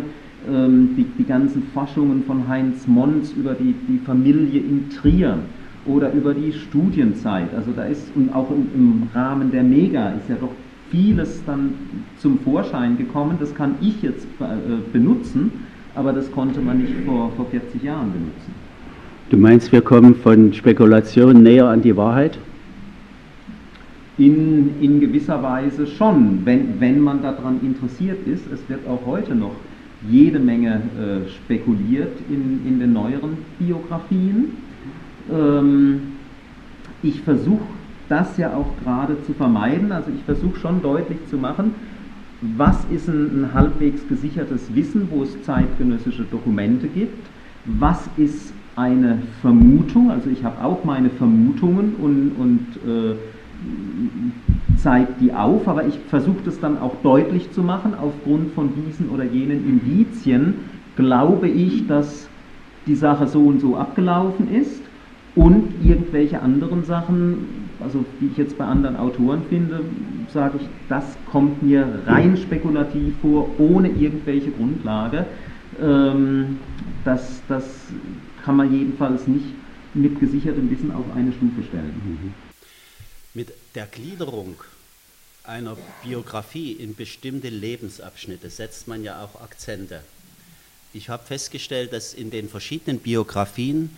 ähm, 0.51 0.95
die, 0.97 1.05
die 1.19 1.25
ganzen 1.25 1.63
Forschungen 1.75 2.25
von 2.25 2.49
Heinz 2.49 2.87
Mons 2.87 3.33
über 3.33 3.53
die, 3.53 3.75
die 3.89 3.99
Familie 3.99 4.61
in 4.61 4.89
Trier 4.89 5.39
oder 5.85 6.13
über 6.13 6.33
die 6.33 6.53
Studienzeit. 6.53 7.55
Also 7.55 7.73
da 7.77 7.85
ist, 7.85 8.11
und 8.15 8.35
auch 8.35 8.51
im, 8.51 8.69
im 8.75 9.03
Rahmen 9.15 9.51
der 9.51 9.65
Mega 9.65 10.11
ist 10.11 10.31
ja 10.31 10.37
doch 10.41 10.53
vieles 10.91 11.45
dann 11.45 11.75
zum 12.17 12.39
Vorschein 12.39 12.97
gekommen. 12.97 13.37
Das 13.39 13.55
kann 13.55 13.75
ich 13.83 14.01
jetzt 14.01 14.27
äh, 14.41 14.47
benutzen, 14.93 15.53
aber 15.95 16.15
das 16.15 16.33
konnte 16.33 16.61
man 16.61 16.79
nicht 16.79 16.95
vor, 17.05 17.31
vor 17.37 17.45
40 17.51 17.83
Jahren 17.83 18.11
benutzen. 18.13 18.68
Du 19.31 19.37
meinst, 19.37 19.73
wir 19.73 19.83
kommen 19.83 20.15
von 20.15 20.55
Spekulation 20.55 21.43
näher 21.43 21.67
an 21.67 21.83
die 21.83 21.95
Wahrheit? 21.95 22.39
In, 24.17 24.81
in 24.81 25.01
gewisser 25.01 25.43
Weise 25.43 25.87
schon, 25.87 26.47
wenn, 26.47 26.81
wenn 26.81 26.99
man 26.99 27.21
daran 27.21 27.61
interessiert 27.61 28.27
ist. 28.27 28.51
Es 28.51 28.67
wird 28.71 28.89
auch 28.89 29.05
heute 29.05 29.35
noch 29.35 29.55
jede 30.09 30.39
Menge 30.39 30.77
äh, 30.77 31.29
spekuliert 31.29 32.17
in, 32.31 32.67
in 32.67 32.81
den 32.81 32.95
neueren 32.95 33.37
Biografien. 33.59 34.57
Ähm, 35.31 36.01
ich 37.03 37.21
versuche 37.21 37.67
das 38.09 38.39
ja 38.39 38.55
auch 38.55 38.83
gerade 38.83 39.23
zu 39.27 39.35
vermeiden. 39.35 39.93
Also 39.93 40.11
ich 40.11 40.23
versuche 40.25 40.59
schon 40.59 40.81
deutlich 40.81 41.19
zu 41.29 41.37
machen, 41.37 41.75
was 42.41 42.79
ist 42.91 43.09
ein, 43.09 43.43
ein, 43.43 43.51
halbwegs 43.53 44.09
gesichertes 44.09 44.75
Wissen, 44.75 45.09
wo 45.11 45.23
es 45.23 45.43
zeitgenössische 45.43 46.23
Dokumente 46.23 46.87
gibt, 46.87 47.27
was 47.67 48.09
ist 48.17 48.55
eine 48.79 49.19
Vermutung, 49.43 50.11
also 50.11 50.31
ich 50.31 50.45
habe 50.45 50.65
auch 50.65 50.85
meine 50.85 51.11
Vermutungen 51.11 51.97
und, 51.97 52.33
und 52.39 52.67
äh, 52.87 53.17
zeige 54.77 55.09
die 55.21 55.33
auf, 55.33 55.67
aber 55.67 55.85
ich 55.87 55.99
versuche 56.09 56.39
das 56.45 56.61
dann 56.61 56.79
auch 56.79 56.95
deutlich 57.03 57.51
zu 57.51 57.63
machen, 57.63 57.95
aufgrund 58.01 58.53
von 58.53 58.71
diesen 58.87 59.11
oder 59.11 59.25
jenen 59.25 59.69
Indizien 59.69 60.55
glaube 60.95 61.49
ich, 61.49 61.87
dass 61.89 62.29
die 62.87 62.95
Sache 62.95 63.27
so 63.27 63.41
und 63.41 63.61
so 63.61 63.77
abgelaufen 63.77 64.49
ist 64.55 64.81
und 65.35 65.73
irgendwelche 65.85 66.41
anderen 66.41 66.85
Sachen, 66.85 67.69
also 67.81 68.05
wie 68.21 68.27
ich 68.27 68.37
jetzt 68.37 68.57
bei 68.59 68.65
anderen 68.65 68.97
Autoren 68.97 69.43
finde, 69.49 69.81
sage 70.29 70.59
ich, 70.61 70.69
das 70.89 71.17
kommt 71.31 71.63
mir 71.63 71.87
rein 72.07 72.37
spekulativ 72.37 73.15
vor, 73.23 73.49
ohne 73.59 73.89
irgendwelche 73.89 74.51
Grundlage. 74.51 75.27
Ähm, 75.81 76.59
das, 77.05 77.43
das 77.49 77.93
kann 78.49 78.57
man 78.57 78.73
jedenfalls 78.73 79.27
nicht 79.27 79.45
mit 79.93 80.19
gesichertem 80.19 80.71
Wissen 80.71 80.91
auf 80.91 81.05
eine 81.15 81.35
Stufe 81.35 81.63
stellen. 81.69 82.01
Mhm. 82.03 82.35
Mit 83.35 83.53
der 83.75 83.85
Gliederung 83.85 84.57
einer 85.45 85.77
Biografie 86.03 86.73
in 86.73 86.95
bestimmte 86.95 87.51
Lebensabschnitte 87.51 88.49
setzt 88.49 88.89
man 88.89 89.05
ja 89.05 89.23
auch 89.23 89.43
Akzente. 89.43 90.01
Ich 90.95 91.11
habe 91.11 91.27
festgestellt, 91.27 91.93
dass 91.93 92.15
in 92.15 92.31
den 92.31 92.49
verschiedenen 92.49 93.01
Biografien 93.01 93.95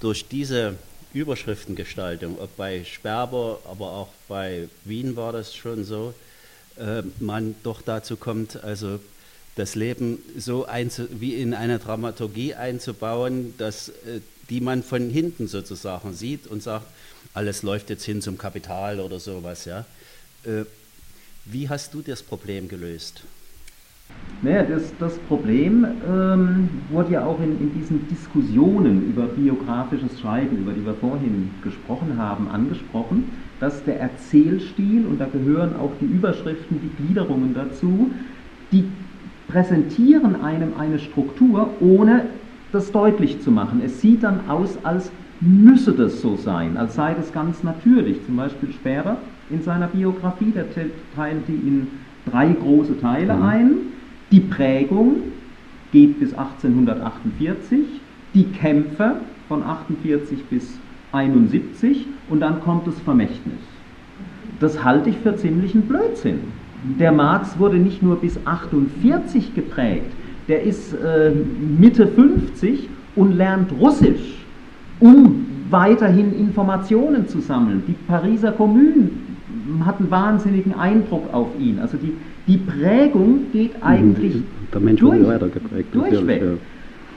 durch 0.00 0.26
diese 0.26 0.76
Überschriftengestaltung, 1.12 2.38
ob 2.40 2.56
bei 2.56 2.84
Sperber, 2.84 3.58
aber 3.70 3.90
auch 3.90 4.08
bei 4.28 4.70
Wien 4.86 5.14
war 5.14 5.32
das 5.34 5.54
schon 5.54 5.84
so, 5.84 6.14
äh, 6.78 7.02
man 7.18 7.54
doch 7.64 7.82
dazu 7.82 8.16
kommt, 8.16 8.64
also 8.64 8.98
das 9.56 9.74
Leben 9.74 10.18
so 10.36 10.66
wie 11.10 11.34
in 11.34 11.54
eine 11.54 11.78
Dramaturgie 11.78 12.54
einzubauen, 12.54 13.54
dass, 13.58 13.88
äh, 13.88 14.20
die 14.48 14.60
man 14.60 14.82
von 14.82 15.10
hinten 15.10 15.48
sozusagen 15.48 16.12
sieht 16.14 16.46
und 16.46 16.62
sagt, 16.62 16.86
alles 17.34 17.62
läuft 17.62 17.90
jetzt 17.90 18.04
hin 18.04 18.20
zum 18.22 18.38
Kapital 18.38 19.00
oder 19.00 19.20
sowas. 19.20 19.64
Ja? 19.64 19.84
Äh, 20.44 20.64
wie 21.44 21.68
hast 21.68 21.94
du 21.94 22.02
das 22.02 22.22
Problem 22.22 22.68
gelöst? 22.68 23.22
Naja, 24.42 24.62
das, 24.62 24.92
das 24.98 25.18
Problem 25.18 25.86
ähm, 26.08 26.68
wurde 26.88 27.12
ja 27.12 27.26
auch 27.26 27.38
in, 27.40 27.60
in 27.60 27.74
diesen 27.78 28.08
Diskussionen 28.08 29.10
über 29.10 29.26
biografisches 29.26 30.18
Schreiben, 30.18 30.58
über 30.58 30.72
die 30.72 30.84
wir 30.84 30.94
vorhin 30.94 31.50
gesprochen 31.62 32.16
haben, 32.16 32.48
angesprochen, 32.48 33.30
dass 33.60 33.84
der 33.84 34.00
Erzählstil, 34.00 35.06
und 35.06 35.18
da 35.18 35.26
gehören 35.26 35.76
auch 35.76 35.92
die 36.00 36.06
Überschriften, 36.06 36.80
die 36.80 37.04
Gliederungen 37.04 37.54
dazu, 37.54 38.10
die 38.72 38.84
präsentieren 39.50 40.42
einem 40.42 40.72
eine 40.78 40.98
Struktur, 40.98 41.70
ohne 41.80 42.26
das 42.72 42.92
deutlich 42.92 43.40
zu 43.40 43.50
machen. 43.50 43.82
Es 43.84 44.00
sieht 44.00 44.22
dann 44.22 44.48
aus, 44.48 44.78
als 44.84 45.10
müsse 45.40 45.92
das 45.92 46.20
so 46.20 46.36
sein, 46.36 46.76
als 46.76 46.94
sei 46.94 47.14
das 47.14 47.32
ganz 47.32 47.62
natürlich. 47.62 48.24
Zum 48.26 48.36
Beispiel 48.36 48.72
Sperber 48.72 49.16
in 49.48 49.62
seiner 49.62 49.88
Biografie, 49.88 50.52
der 50.52 50.66
teilt 51.16 51.48
die 51.48 51.54
in 51.54 51.88
drei 52.30 52.52
große 52.52 53.00
Teile 53.00 53.34
mhm. 53.34 53.42
ein 53.42 53.70
die 54.30 54.40
Prägung 54.40 55.22
geht 55.90 56.20
bis 56.20 56.32
1848, 56.32 57.80
die 58.32 58.44
Kämpfe 58.44 59.16
von 59.48 59.64
48 59.64 60.44
bis 60.44 60.78
71 61.10 62.06
und 62.28 62.38
dann 62.38 62.60
kommt 62.60 62.86
das 62.86 62.96
Vermächtnis. 63.00 63.58
Das 64.60 64.84
halte 64.84 65.10
ich 65.10 65.16
für 65.18 65.34
ziemlichen 65.34 65.82
Blödsinn. 65.82 66.40
Der 66.98 67.12
Marx 67.12 67.58
wurde 67.58 67.76
nicht 67.76 68.02
nur 68.02 68.16
bis 68.16 68.38
48 68.44 69.54
geprägt, 69.54 70.10
der 70.48 70.62
ist 70.62 70.94
äh, 70.94 71.30
Mitte 71.78 72.06
50 72.06 72.88
und 73.16 73.36
lernt 73.36 73.72
Russisch, 73.78 74.44
um 74.98 75.46
weiterhin 75.70 76.38
Informationen 76.38 77.28
zu 77.28 77.40
sammeln. 77.40 77.82
Die 77.86 77.92
Pariser 77.92 78.52
Kommune 78.52 79.10
hat 79.84 79.98
einen 79.98 80.10
wahnsinnigen 80.10 80.74
Eindruck 80.74 81.32
auf 81.32 81.48
ihn. 81.58 81.78
Also 81.78 81.96
die, 81.96 82.14
die 82.46 82.58
Prägung 82.58 83.52
geht 83.52 83.76
mhm. 83.76 83.82
eigentlich 83.82 84.36
Der 84.72 84.80
Mensch 84.80 85.00
durch, 85.00 85.26
weiter 85.26 85.48
geprägt, 85.48 85.94
durchweg. 85.94 86.42
Ja. 86.42 86.48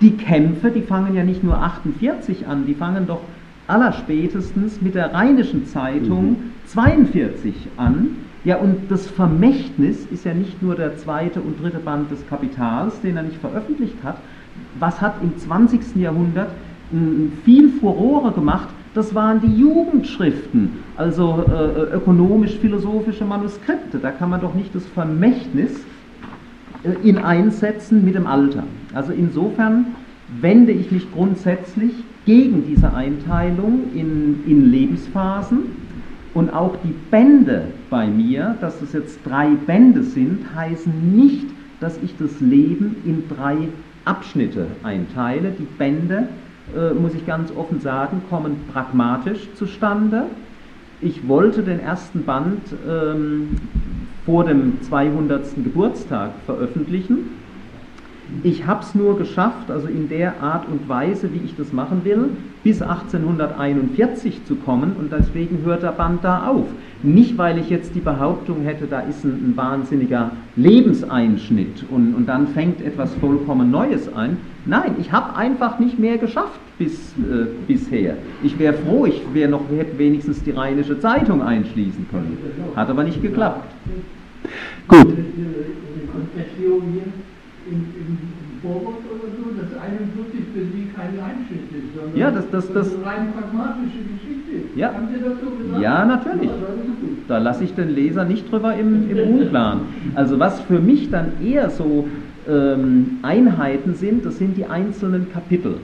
Die 0.01 0.11
Kämpfe, 0.11 0.69
die 0.69 0.81
fangen 0.81 1.15
ja 1.15 1.23
nicht 1.23 1.43
nur 1.43 1.57
48 1.57 2.47
an, 2.47 2.65
die 2.65 2.73
fangen 2.73 3.07
doch 3.07 3.21
allerspätestens 3.67 4.81
mit 4.81 4.95
der 4.95 5.13
Rheinischen 5.13 5.65
Zeitung 5.65 6.31
mhm. 6.31 6.35
42 6.65 7.53
an. 7.77 8.09
Ja, 8.43 8.57
und 8.57 8.89
das 8.89 9.07
Vermächtnis 9.07 10.05
ist 10.11 10.25
ja 10.25 10.33
nicht 10.33 10.61
nur 10.61 10.75
der 10.75 10.97
zweite 10.97 11.41
und 11.41 11.61
dritte 11.61 11.79
Band 11.79 12.11
des 12.11 12.27
Kapitals, 12.27 12.99
den 13.01 13.15
er 13.15 13.23
nicht 13.23 13.37
veröffentlicht 13.37 13.95
hat. 14.03 14.17
Was 14.79 14.99
hat 15.01 15.15
im 15.21 15.37
20. 15.37 15.95
Jahrhundert 15.95 16.49
viel 17.45 17.69
Furore 17.79 18.31
gemacht? 18.33 18.69
das 18.93 19.15
waren 19.15 19.41
die 19.41 19.59
Jugendschriften, 19.59 20.69
also 20.95 21.43
äh, 21.47 21.95
ökonomisch-philosophische 21.95 23.25
Manuskripte. 23.25 23.97
Da 23.97 24.11
kann 24.11 24.29
man 24.29 24.41
doch 24.41 24.53
nicht 24.53 24.73
das 24.75 24.85
Vermächtnis 24.85 25.71
äh, 26.83 27.07
in 27.07 27.17
einsetzen 27.17 28.05
mit 28.05 28.15
dem 28.15 28.27
Alter. 28.27 28.63
Also 28.93 29.11
insofern 29.11 29.87
wende 30.41 30.71
ich 30.71 30.91
mich 30.91 31.11
grundsätzlich 31.11 31.91
gegen 32.25 32.65
diese 32.67 32.93
Einteilung 32.93 33.91
in, 33.95 34.43
in 34.45 34.71
Lebensphasen 34.71 35.59
und 36.33 36.53
auch 36.53 36.75
die 36.83 36.93
Bände 37.09 37.65
bei 37.93 38.07
mir, 38.07 38.57
dass 38.59 38.81
es 38.81 38.91
jetzt 38.91 39.19
drei 39.23 39.49
Bände 39.49 40.01
sind, 40.01 40.55
heißen 40.55 41.15
nicht, 41.15 41.45
dass 41.79 41.99
ich 42.01 42.17
das 42.17 42.41
Leben 42.41 42.95
in 43.05 43.25
drei 43.29 43.67
Abschnitte 44.03 44.65
einteile. 44.81 45.51
Die 45.51 45.67
Bände 45.77 46.27
äh, 46.75 46.95
muss 46.95 47.13
ich 47.13 47.23
ganz 47.27 47.51
offen 47.55 47.81
sagen, 47.81 48.23
kommen 48.31 48.55
pragmatisch 48.73 49.47
zustande. 49.53 50.23
Ich 51.01 51.27
wollte 51.27 51.61
den 51.61 51.79
ersten 51.79 52.23
Band 52.23 52.61
ähm, 52.89 53.57
vor 54.25 54.43
dem 54.43 54.81
200. 54.81 55.63
Geburtstag 55.63 56.31
veröffentlichen. 56.47 57.42
Ich 58.41 58.65
habe 58.65 58.81
es 58.81 58.95
nur 58.95 59.17
geschafft, 59.17 59.69
also 59.69 59.87
in 59.87 60.09
der 60.09 60.41
Art 60.41 60.67
und 60.67 60.89
Weise, 60.89 61.29
wie 61.33 61.45
ich 61.45 61.55
das 61.55 61.71
machen 61.71 62.01
will, 62.03 62.29
bis 62.63 62.81
1841 62.81 64.45
zu 64.45 64.55
kommen 64.55 64.95
und 64.97 65.11
deswegen 65.11 65.59
hört 65.63 65.83
der 65.83 65.91
Band 65.91 66.23
da 66.23 66.47
auf. 66.47 66.65
Nicht, 67.03 67.37
weil 67.37 67.57
ich 67.57 67.69
jetzt 67.69 67.95
die 67.95 67.99
Behauptung 67.99 68.61
hätte, 68.61 68.87
da 68.87 69.01
ist 69.01 69.23
ein, 69.23 69.51
ein 69.51 69.53
wahnsinniger 69.57 70.31
Lebenseinschnitt 70.55 71.85
und, 71.91 72.15
und 72.15 72.27
dann 72.27 72.47
fängt 72.47 72.81
etwas 72.81 73.13
vollkommen 73.15 73.69
Neues 73.69 74.11
an. 74.13 74.37
Nein, 74.65 74.95
ich 74.99 75.11
habe 75.11 75.35
einfach 75.35 75.79
nicht 75.79 75.99
mehr 75.99 76.17
geschafft 76.17 76.59
bis, 76.77 77.13
äh, 77.17 77.45
bisher. 77.67 78.17
Ich 78.41 78.57
wäre 78.57 78.73
froh, 78.73 79.05
ich 79.05 79.21
wäre 79.33 79.49
noch, 79.49 79.61
hätte 79.69 79.97
wenigstens 79.97 80.41
die 80.43 80.51
Rheinische 80.51 80.99
Zeitung 80.99 81.41
einschließen 81.41 82.07
können. 82.09 82.37
Hat 82.75 82.89
aber 82.89 83.03
nicht 83.03 83.21
geklappt. 83.21 83.69
Gut. 84.87 85.13
Im, 87.65 87.75
im 87.75 88.17
Vorwort 88.61 89.03
oder 89.11 89.27
so, 89.37 89.51
dass 89.59 89.79
41 89.79 90.39
für 90.53 90.61
Sie 90.61 90.87
kein 90.95 91.19
Einschnitt 91.19 91.69
ist, 91.71 91.95
sondern 91.95 92.17
ja, 92.17 92.31
das, 92.31 92.49
das, 92.49 92.71
das, 92.71 92.95
eine 92.95 93.05
rein 93.05 93.33
pragmatische 93.33 93.99
Geschichte. 93.99 94.79
Ja. 94.79 94.93
Haben 94.93 95.07
Sie 95.13 95.19
das 95.21 95.33
so 95.43 95.49
gesagt? 95.51 95.81
Ja, 95.81 96.05
natürlich. 96.05 96.49
Da 97.27 97.37
lasse 97.39 97.65
ich 97.65 97.73
den 97.75 97.89
Leser 97.89 98.23
nicht 98.23 98.49
drüber 98.51 98.75
im, 98.75 99.09
im 99.09 99.39
Unklaren. 99.39 99.81
Also 100.15 100.39
was 100.39 100.61
für 100.61 100.79
mich 100.79 101.09
dann 101.09 101.33
eher 101.43 101.69
so 101.69 102.07
ähm, 102.47 103.19
Einheiten 103.21 103.95
sind, 103.95 104.25
das 104.25 104.37
sind 104.37 104.57
die 104.57 104.65
einzelnen 104.65 105.31
Kapitel. 105.31 105.75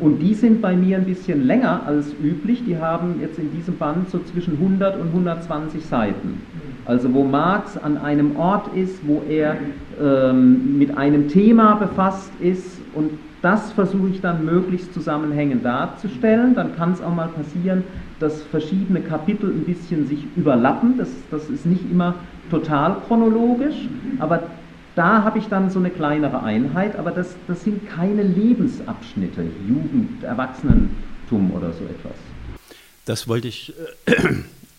Und 0.00 0.20
die 0.20 0.34
sind 0.34 0.60
bei 0.60 0.76
mir 0.76 0.96
ein 0.96 1.04
bisschen 1.04 1.46
länger 1.46 1.82
als 1.86 2.12
üblich. 2.22 2.64
Die 2.66 2.76
haben 2.76 3.16
jetzt 3.20 3.38
in 3.38 3.52
diesem 3.52 3.76
Band 3.76 4.10
so 4.10 4.18
zwischen 4.20 4.54
100 4.54 5.00
und 5.00 5.08
120 5.08 5.84
Seiten. 5.84 6.42
Also 6.86 7.12
wo 7.14 7.24
Marx 7.24 7.76
an 7.76 7.96
einem 7.96 8.36
Ort 8.36 8.74
ist, 8.76 8.98
wo 9.06 9.22
er 9.28 9.56
ähm, 10.00 10.78
mit 10.78 10.96
einem 10.96 11.28
Thema 11.28 11.76
befasst 11.76 12.30
ist 12.40 12.78
und 12.94 13.10
das 13.42 13.72
versuche 13.72 14.08
ich 14.08 14.20
dann 14.22 14.44
möglichst 14.44 14.94
zusammenhängend 14.94 15.64
darzustellen. 15.64 16.54
Dann 16.54 16.74
kann 16.76 16.92
es 16.92 17.02
auch 17.02 17.14
mal 17.14 17.28
passieren, 17.28 17.84
dass 18.18 18.42
verschiedene 18.44 19.00
Kapitel 19.00 19.50
ein 19.50 19.64
bisschen 19.64 20.06
sich 20.06 20.26
überlappen. 20.34 20.96
Das, 20.96 21.10
das 21.30 21.50
ist 21.50 21.66
nicht 21.66 21.82
immer 21.90 22.14
total 22.50 22.96
chronologisch, 23.06 23.88
aber 24.18 24.44
da 24.94 25.24
habe 25.24 25.38
ich 25.38 25.48
dann 25.48 25.70
so 25.70 25.78
eine 25.78 25.90
kleinere 25.90 26.42
Einheit, 26.42 26.96
aber 26.96 27.10
das, 27.10 27.36
das 27.48 27.64
sind 27.64 27.86
keine 27.88 28.22
Lebensabschnitte, 28.22 29.42
Jugend, 29.68 30.22
Erwachsenentum 30.22 31.50
oder 31.52 31.72
so 31.72 31.84
etwas. 31.84 32.16
Das 33.04 33.28
wollte 33.28 33.48
ich, 33.48 33.74
äh, 34.06 34.12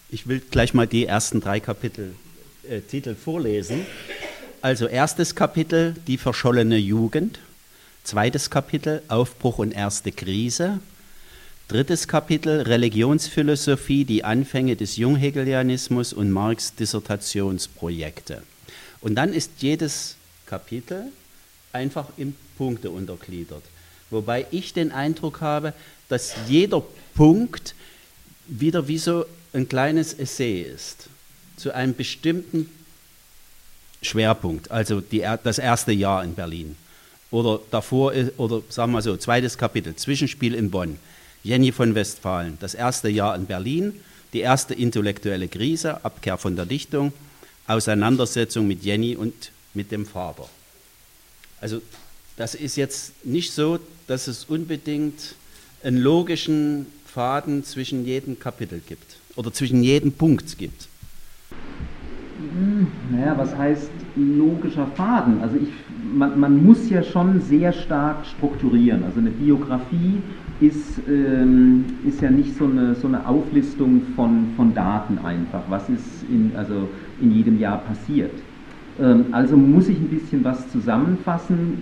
ich 0.09 0.27
will 0.27 0.41
gleich 0.51 0.73
mal 0.73 0.87
die 0.87 1.05
ersten 1.05 1.41
drei 1.41 1.59
Kapitel, 1.59 2.15
äh, 2.69 2.81
Titel 2.81 3.15
vorlesen. 3.15 3.85
Also 4.61 4.87
erstes 4.87 5.35
Kapitel, 5.35 5.95
die 6.07 6.17
verschollene 6.17 6.77
Jugend. 6.77 7.39
Zweites 8.03 8.49
Kapitel, 8.49 9.01
Aufbruch 9.07 9.59
und 9.59 9.71
erste 9.71 10.11
Krise. 10.11 10.79
Drittes 11.67 12.07
Kapitel 12.07 12.61
Religionsphilosophie, 12.61 14.05
die 14.05 14.23
Anfänge 14.23 14.75
des 14.75 14.97
Junghegelianismus 14.97 16.13
und 16.13 16.31
Marx 16.31 16.75
Dissertationsprojekte. 16.75 18.43
Und 19.01 19.15
dann 19.15 19.33
ist 19.33 19.51
jedes 19.59 20.15
Kapitel 20.45 21.11
einfach 21.73 22.09
in 22.17 22.35
Punkte 22.57 22.91
untergliedert. 22.91 23.63
Wobei 24.11 24.45
ich 24.51 24.73
den 24.73 24.91
Eindruck 24.91 25.41
habe, 25.41 25.73
dass 26.07 26.35
jeder 26.47 26.83
Punkt 27.15 27.73
wieder 28.47 28.87
wie 28.87 28.99
so 28.99 29.25
ein 29.55 29.69
kleines 29.69 30.13
Essay 30.13 30.61
ist 30.61 31.07
zu 31.57 31.73
einem 31.73 31.95
bestimmten 31.95 32.69
Schwerpunkt, 34.01 34.69
also 34.69 35.01
die, 35.01 35.25
das 35.43 35.57
erste 35.57 35.91
Jahr 35.91 36.23
in 36.23 36.35
Berlin. 36.35 36.75
Oder 37.31 37.59
davor, 37.71 38.13
oder 38.37 38.61
sagen 38.69 38.91
wir 38.91 39.01
so, 39.01 39.17
zweites 39.17 39.57
Kapitel, 39.57 39.95
Zwischenspiel 39.95 40.53
in 40.53 40.69
Bonn. 40.69 40.99
Jenny 41.43 41.71
von 41.71 41.95
Westfalen, 41.95 42.57
das 42.59 42.73
erste 42.73 43.09
Jahr 43.09 43.35
in 43.35 43.45
Berlin, 43.45 43.93
die 44.33 44.39
erste 44.41 44.73
intellektuelle 44.73 45.47
Krise, 45.47 46.03
Abkehr 46.03 46.37
von 46.37 46.55
der 46.55 46.65
Dichtung, 46.65 47.13
Auseinandersetzung 47.67 48.67
mit 48.67 48.83
Jenny 48.83 49.15
und 49.15 49.51
mit 49.73 49.91
dem 49.91 50.05
Vater. 50.05 50.49
Also 51.61 51.81
das 52.35 52.55
ist 52.55 52.75
jetzt 52.75 53.25
nicht 53.25 53.53
so, 53.53 53.79
dass 54.07 54.27
es 54.27 54.45
unbedingt 54.45 55.35
einen 55.83 55.97
logischen 55.97 56.87
Faden 57.05 57.63
zwischen 57.63 58.05
jedem 58.05 58.39
Kapitel 58.39 58.81
gibt 58.85 59.17
oder 59.35 59.51
zwischen 59.51 59.83
jedem 59.83 60.11
Punkt 60.11 60.57
gibt. 60.57 60.87
Hm, 62.37 62.87
naja, 63.11 63.35
was 63.37 63.55
heißt 63.55 63.89
logischer 64.15 64.87
Faden? 64.95 65.41
Also 65.41 65.57
ich, 65.57 65.69
man, 66.13 66.39
man 66.39 66.63
muss 66.65 66.89
ja 66.89 67.03
schon 67.03 67.41
sehr 67.41 67.73
stark 67.73 68.25
strukturieren. 68.25 69.03
Also 69.03 69.19
eine 69.19 69.31
Biografie 69.31 70.21
ist, 70.61 70.99
ähm, 71.09 71.85
ist 72.07 72.21
ja 72.21 72.29
nicht 72.29 72.57
so 72.57 72.65
eine, 72.65 72.95
so 72.95 73.07
eine 73.07 73.27
Auflistung 73.27 74.01
von, 74.15 74.47
von 74.55 74.73
Daten 74.73 75.17
einfach, 75.17 75.63
was 75.69 75.89
ist 75.89 76.23
in, 76.29 76.51
also 76.55 76.87
in 77.21 77.31
jedem 77.33 77.59
Jahr 77.59 77.79
passiert. 77.79 78.31
Ähm, 79.01 79.25
also 79.31 79.57
muss 79.57 79.89
ich 79.89 79.97
ein 79.97 80.07
bisschen 80.07 80.43
was 80.43 80.69
zusammenfassen. 80.71 81.77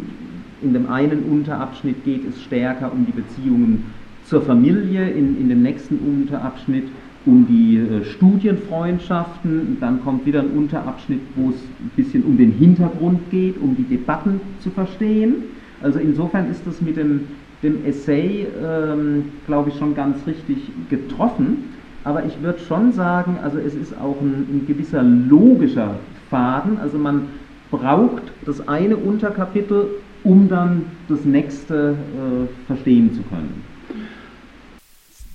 In 0.62 0.74
dem 0.74 0.90
einen 0.90 1.24
Unterabschnitt 1.24 2.04
geht 2.06 2.28
es 2.28 2.42
stärker 2.42 2.92
um 2.92 3.06
die 3.06 3.12
Beziehungen 3.12 3.86
zur 4.26 4.42
Familie, 4.42 5.10
in, 5.10 5.40
in 5.40 5.50
dem 5.50 5.62
nächsten 5.62 6.00
Unterabschnitt 6.00 6.88
um 7.26 7.48
die 7.48 7.78
äh, 7.78 8.04
Studienfreundschaften, 8.06 9.78
dann 9.80 10.04
kommt 10.04 10.26
wieder 10.26 10.42
ein 10.42 10.52
Unterabschnitt, 10.52 11.22
wo 11.36 11.50
es 11.50 11.56
ein 11.56 11.92
bisschen 11.96 12.24
um 12.24 12.38
den 12.38 12.52
Hintergrund 12.52 13.30
geht, 13.32 13.56
um 13.62 13.76
die 13.76 13.84
Debatten 13.84 14.42
zu 14.60 14.70
verstehen. 14.70 15.36
Also 15.82 16.00
insofern 16.00 16.50
ist 16.50 16.66
das 16.66 16.82
mit 16.82 16.98
dem 16.98 17.28
dem 17.64 17.86
Essay, 17.86 18.46
ähm, 18.62 19.26
glaube 19.48 19.70
ich, 19.70 19.78
schon 19.78 19.96
ganz 19.96 20.18
richtig 20.28 20.58
getroffen. 20.90 21.70
Aber 22.04 22.26
ich 22.26 22.42
würde 22.42 22.60
schon 22.60 22.92
sagen, 22.92 23.38
also 23.42 23.58
es 23.58 23.74
ist 23.74 23.98
auch 23.98 24.20
ein, 24.22 24.46
ein 24.50 24.66
gewisser 24.68 25.02
logischer 25.02 25.96
Faden. 26.30 26.78
Also 26.78 26.98
man 26.98 27.30
braucht 27.72 28.24
das 28.46 28.68
eine 28.68 28.98
Unterkapitel, 28.98 29.88
um 30.24 30.50
dann 30.50 30.84
das 31.08 31.24
nächste 31.24 31.92
äh, 31.92 32.66
verstehen 32.68 33.14
zu 33.14 33.22
können. 33.24 33.73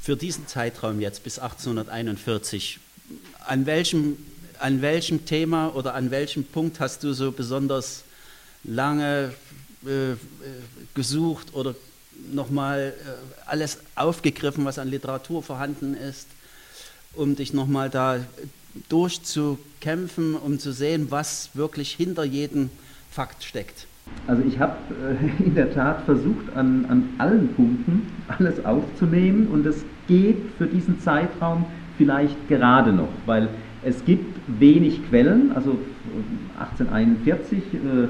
Für 0.09 0.17
diesen 0.17 0.47
Zeitraum 0.47 1.03
jetzt 1.03 1.23
bis 1.23 1.39
1841, 1.39 2.81
an 3.47 3.67
welchem, 3.67 4.17
an 4.59 4.81
welchem 4.81 5.27
Thema 5.27 5.75
oder 5.75 5.93
an 5.93 6.11
welchem 6.11 6.45
Punkt 6.45 6.81
hast 6.81 7.05
du 7.05 7.13
so 7.13 7.31
besonders 7.31 8.05
lange 8.65 9.35
äh, 9.85 10.13
äh 10.13 10.17
gesucht 10.95 11.53
oder 11.53 11.75
nochmal 12.33 12.95
äh, 12.97 13.51
alles 13.51 13.81
aufgegriffen, 13.97 14.65
was 14.65 14.79
an 14.79 14.89
Literatur 14.89 15.43
vorhanden 15.43 15.93
ist, 15.93 16.29
um 17.13 17.37
dich 17.37 17.53
nochmal 17.53 17.91
da 17.91 18.19
durchzukämpfen, 18.89 20.37
um 20.37 20.59
zu 20.59 20.73
sehen, 20.73 21.11
was 21.11 21.51
wirklich 21.53 21.93
hinter 21.93 22.25
jedem 22.25 22.71
Fakt 23.11 23.45
steckt? 23.45 23.87
Also 24.27 24.43
ich 24.43 24.59
habe 24.59 24.75
äh, 25.21 25.43
in 25.45 25.55
der 25.55 25.71
Tat 25.75 26.07
versucht, 26.07 26.49
an, 26.55 26.87
an 26.87 27.11
allen 27.19 27.55
Punkten 27.55 28.11
alles 28.29 28.65
aufzunehmen 28.65 29.49
und 29.49 29.67
es 29.67 29.85
geht 30.09 30.39
für 30.59 30.67
diesen 30.67 30.99
Zeitraum 31.01 31.65
vielleicht 31.97 32.49
gerade 32.49 32.93
noch, 32.93 33.09
weil 33.27 33.49
es 33.85 34.05
gibt 34.05 34.37
wenig 34.47 35.09
Quellen, 35.09 35.53
also 35.55 35.79
1841 36.59 37.59
äh, 37.75 38.09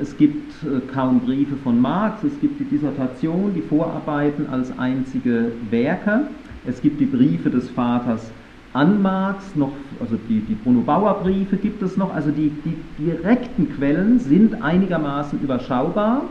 es 0.00 0.16
gibt 0.16 0.52
äh, 0.62 0.80
kaum 0.92 1.20
Briefe 1.20 1.56
von 1.56 1.80
Marx, 1.80 2.22
es 2.22 2.38
gibt 2.40 2.60
die 2.60 2.64
Dissertation, 2.64 3.52
die 3.54 3.60
Vorarbeiten 3.62 4.48
als 4.48 4.76
einzige 4.78 5.52
Werke, 5.70 6.28
es 6.66 6.80
gibt 6.80 7.00
die 7.00 7.06
Briefe 7.06 7.50
des 7.50 7.68
Vaters 7.70 8.30
an 8.72 9.02
Marx, 9.02 9.56
noch, 9.56 9.72
also 10.00 10.16
die, 10.28 10.40
die 10.40 10.54
Bruno 10.54 10.82
Bauer 10.82 11.20
Briefe 11.22 11.56
gibt 11.56 11.82
es 11.82 11.96
noch, 11.96 12.14
also 12.14 12.30
die, 12.30 12.52
die 12.64 12.76
direkten 13.04 13.74
Quellen 13.74 14.20
sind 14.20 14.62
einigermaßen 14.62 15.40
überschaubar. 15.40 16.22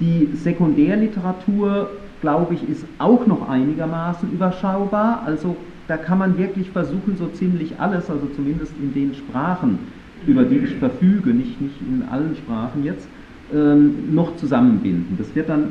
Die 0.00 0.30
Sekundärliteratur, 0.34 1.90
glaube 2.22 2.54
ich, 2.54 2.66
ist 2.66 2.86
auch 2.98 3.26
noch 3.26 3.48
einigermaßen 3.50 4.32
überschaubar, 4.32 5.22
also 5.26 5.56
da 5.88 5.98
kann 5.98 6.18
man 6.18 6.38
wirklich 6.38 6.70
versuchen, 6.70 7.16
so 7.18 7.26
ziemlich 7.26 7.78
alles, 7.78 8.08
also 8.08 8.26
zumindest 8.34 8.72
in 8.80 8.94
den 8.94 9.14
Sprachen, 9.14 9.78
über 10.26 10.44
die 10.44 10.58
ich 10.58 10.76
verfüge, 10.76 11.34
nicht, 11.34 11.60
nicht 11.60 11.74
in 11.82 12.04
allen 12.10 12.36
Sprachen 12.36 12.84
jetzt, 12.84 13.06
ähm, 13.52 14.14
noch 14.14 14.36
zusammenbinden. 14.36 15.18
Das 15.18 15.34
wird 15.34 15.48
dann 15.48 15.64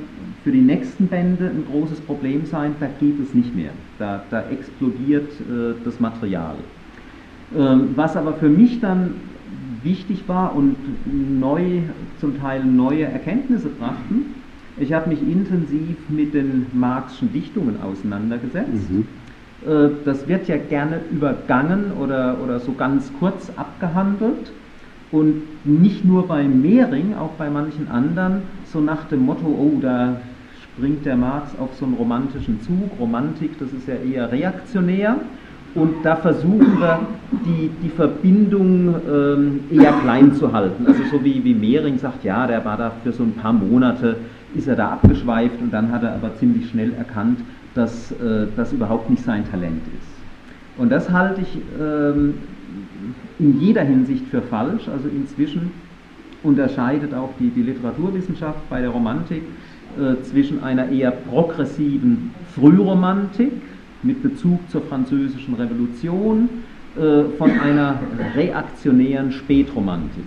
für 0.44 0.52
die 0.52 0.62
nächsten 0.62 1.08
Bände 1.08 1.46
ein 1.46 1.64
großes 1.72 2.02
Problem 2.02 2.46
sein, 2.46 2.76
da 2.80 2.88
geht 3.00 3.20
es 3.20 3.34
nicht 3.34 3.56
mehr. 3.56 3.72
Da, 3.98 4.22
da 4.30 4.44
explodiert 4.50 5.32
äh, 5.40 5.74
das 5.86 6.00
Material. 6.00 6.56
Ähm, 7.58 7.92
was 7.96 8.18
aber 8.18 8.34
für 8.34 8.50
mich 8.50 8.82
dann 8.82 9.14
wichtig 9.84 10.28
war 10.28 10.56
und 10.56 10.76
neu, 11.40 11.80
zum 12.20 12.40
Teil 12.40 12.64
neue 12.66 13.06
Erkenntnisse 13.06 13.70
brachten, 13.70 14.41
ich 14.78 14.94
habe 14.94 15.10
mich 15.10 15.22
intensiv 15.22 15.98
mit 16.10 16.34
den 16.34 16.68
Marxischen 16.74 17.32
Dichtungen 17.34 17.78
auseinandergesetzt. 17.82 18.90
Mhm. 18.90 19.08
Äh, 19.66 19.90
das 20.06 20.28
wird 20.28 20.48
ja 20.48 20.58
gerne 20.58 21.02
übergangen 21.12 21.92
oder, 22.00 22.38
oder 22.44 22.60
so 22.60 22.74
ganz 22.74 23.12
kurz 23.20 23.52
abgehandelt. 23.56 24.52
Und 25.12 25.44
nicht 25.66 26.06
nur 26.06 26.28
bei 26.28 26.44
Mehring, 26.44 27.16
auch 27.16 27.32
bei 27.32 27.50
manchen 27.50 27.90
anderen, 27.90 28.44
so 28.72 28.80
nach 28.80 29.04
dem 29.10 29.26
Motto, 29.26 29.46
oh, 29.46 29.78
da 29.82 30.22
springt 30.64 31.06
der 31.06 31.18
Marx 31.18 31.52
auf 31.60 31.76
so 31.78 31.86
einen 31.86 31.96
romantischen 31.96 32.62
Zug. 32.62 32.98
Romantik, 32.98 33.60
das 33.60 33.74
ist 33.74 33.88
ja 33.88 33.96
eher 33.96 34.32
reaktionär. 34.32 35.18
Und 35.76 36.04
da 36.04 36.16
versuchen 36.16 36.80
wir, 36.80 37.00
die, 37.46 37.70
die 37.82 37.90
Verbindung 37.90 38.94
ähm, 39.10 39.60
eher 39.72 39.94
klein 40.02 40.34
zu 40.34 40.52
halten. 40.52 40.86
Also 40.86 41.02
so 41.12 41.24
wie, 41.24 41.44
wie 41.44 41.54
Mehring 41.54 41.98
sagt, 41.98 42.24
ja, 42.24 42.46
der 42.46 42.64
war 42.66 42.78
da 42.78 42.92
für 43.04 43.14
so 43.14 43.24
ein 43.24 43.34
paar 43.34 43.54
Monate, 43.54 44.18
ist 44.56 44.68
er 44.68 44.76
da 44.76 44.90
abgeschweift 44.92 45.62
und 45.62 45.72
dann 45.72 45.92
hat 45.92 46.04
er 46.04 46.14
aber 46.14 46.36
ziemlich 46.36 46.70
schnell 46.70 46.94
erkannt, 46.94 47.40
dass 47.74 48.12
äh, 48.12 48.48
das 48.56 48.74
überhaupt 48.74 49.10
nicht 49.10 49.24
sein 49.24 49.50
Talent 49.50 49.82
ist. 49.88 50.12
Und 50.78 50.92
das 50.92 51.10
halte 51.10 51.42
ich 51.42 51.58
ähm, 51.80 52.36
in 53.40 53.60
jeder 53.60 53.84
Hinsicht 53.84 54.28
für 54.28 54.42
falsch. 54.42 54.88
Also 54.88 55.08
inzwischen 55.10 55.72
unterscheidet 56.44 57.14
auch 57.14 57.30
die, 57.40 57.50
die 57.50 57.64
Literaturwissenschaft 57.64 58.70
bei 58.70 58.82
der 58.82 58.90
Romantik 58.90 59.44
äh, 60.00 60.22
zwischen 60.24 60.64
einer 60.64 60.90
eher 60.90 61.12
progressiven 61.12 62.32
Frühromantik 62.56 63.52
mit 64.04 64.24
Bezug 64.24 64.60
zur 64.70 64.82
französischen 64.82 65.54
Revolution 65.54 66.50
äh, 66.98 67.24
von 67.38 67.52
einer 67.52 68.00
reaktionären 68.36 69.32
Spätromantik. 69.32 70.26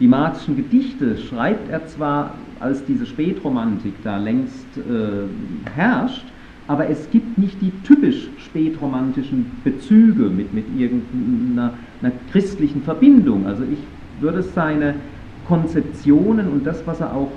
Die 0.00 0.08
Marxischen 0.08 0.56
Gedichte 0.56 1.16
schreibt 1.16 1.70
er 1.70 1.86
zwar, 1.86 2.34
als 2.60 2.84
diese 2.84 3.06
Spätromantik 3.06 3.94
da 4.02 4.16
längst 4.16 4.66
äh, 4.76 5.70
herrscht, 5.74 6.24
aber 6.68 6.88
es 6.88 7.10
gibt 7.10 7.38
nicht 7.38 7.60
die 7.60 7.70
typisch 7.84 8.28
spätromantischen 8.38 9.46
Bezüge 9.62 10.24
mit, 10.24 10.52
mit 10.52 10.64
irgendeiner 10.76 11.72
christlichen 12.32 12.82
Verbindung. 12.82 13.46
Also 13.46 13.62
ich 13.62 13.78
würde 14.20 14.42
seine 14.42 14.94
Konzeptionen 15.46 16.48
und 16.48 16.66
das, 16.66 16.84
was 16.86 17.00
er 17.00 17.14
auch 17.14 17.30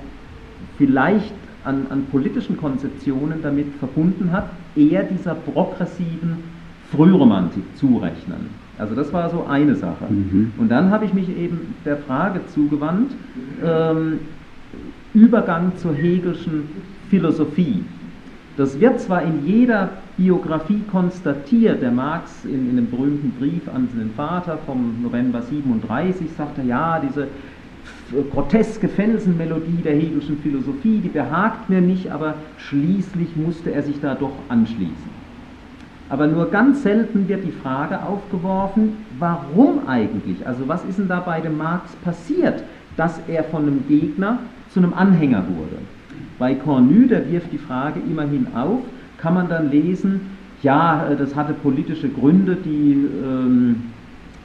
vielleicht 0.78 1.34
an, 1.64 1.88
an 1.90 2.06
politischen 2.06 2.58
Konzeptionen 2.58 3.42
damit 3.42 3.68
verbunden 3.78 4.32
hat, 4.32 4.50
eher 4.76 5.04
dieser 5.04 5.36
progressiven 5.36 6.38
Frühromantik 6.92 7.64
zurechnen. 7.76 8.50
Also 8.80 8.96
das 8.96 9.12
war 9.14 9.30
so 9.30 9.46
eine 9.46 9.76
Sache. 9.76 10.06
Mhm. 10.10 10.54
Und 10.58 10.70
dann 10.70 10.90
habe 10.90 11.06
ich 11.06 11.14
mich 11.14 11.30
eben 11.30 11.76
der 11.86 11.98
Frage 11.98 12.40
zugewandt, 12.48 13.12
ähm, 13.64 14.20
Übergang 15.14 15.74
zur 15.78 15.94
Hegelschen 15.94 16.70
Philosophie. 17.10 17.84
Das 18.58 18.80
wird 18.80 19.00
zwar 19.00 19.24
in 19.24 19.46
jeder 19.46 19.90
Biografie 20.18 20.84
konstatiert, 20.92 21.82
der 21.82 21.92
Marx 21.92 22.44
in, 22.44 22.70
in 22.70 22.76
dem 22.76 22.90
berühmten 22.90 23.32
Brief 23.40 23.68
an 23.74 23.88
den 23.94 24.12
Vater 24.12 24.60
vom 24.66 25.02
November 25.02 25.42
37 25.42 26.28
sagt 26.38 26.60
ja, 26.66 27.00
diese 27.00 27.28
groteske 28.32 28.88
Felsenmelodie 28.88 29.82
der 29.84 29.94
Hegelschen 29.94 30.38
Philosophie, 30.40 31.00
die 31.00 31.10
behagt 31.10 31.70
mir 31.70 31.82
nicht, 31.82 32.12
aber 32.12 32.36
schließlich 32.58 33.36
musste 33.36 33.72
er 33.72 33.84
sich 33.84 34.00
da 34.02 34.16
doch 34.16 34.34
anschließen. 34.50 35.20
Aber 36.10 36.26
nur 36.26 36.50
ganz 36.50 36.82
selten 36.84 37.28
wird 37.28 37.46
die 37.46 37.52
Frage 37.52 38.04
aufgeworfen, 38.04 38.98
warum 39.20 39.88
eigentlich? 39.88 40.46
Also 40.46 40.68
was 40.68 40.84
ist 40.86 40.98
denn 40.98 41.08
da 41.08 41.20
bei 41.20 41.40
dem 41.40 41.58
Marx 41.58 41.92
passiert, 42.04 42.64
dass 43.00 43.18
er 43.30 43.46
von 43.46 43.62
einem 43.62 43.88
Gegner 43.88 44.40
zu 44.70 44.82
einem 44.82 44.94
Anhänger 44.94 45.46
wurde? 45.48 45.78
Bei 46.38 46.54
Cornu, 46.54 47.08
der 47.08 47.32
wirft 47.32 47.52
die 47.54 47.58
Frage 47.58 48.02
immerhin 48.10 48.48
auf, 48.54 48.82
kann 49.18 49.36
man 49.36 49.48
dann 49.48 49.72
lesen, 49.72 50.22
ja, 50.62 51.08
äh, 51.08 51.16
das 51.16 51.34
hatte 51.36 51.54
politische 51.54 52.10
Gründe, 52.10 52.58
die 52.64 53.08
ähm, 53.26 53.84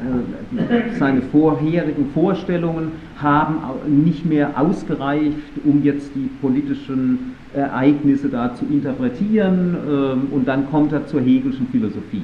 äh, 0.00 0.96
seine 0.98 1.22
vorherigen 1.22 2.10
Vorstellungen 2.14 2.92
haben 3.20 3.56
nicht 3.86 4.24
mehr 4.24 4.50
ausgereicht, 4.56 5.36
um 5.64 5.82
jetzt 5.82 6.10
die 6.14 6.28
politischen 6.40 7.34
Ereignisse 7.54 8.28
da 8.28 8.54
zu 8.54 8.64
interpretieren 8.66 9.76
ähm, 9.88 10.22
und 10.30 10.46
dann 10.46 10.70
kommt 10.70 10.92
er 10.92 11.06
zur 11.06 11.20
Hegelschen 11.20 11.66
Philosophie. 11.68 12.22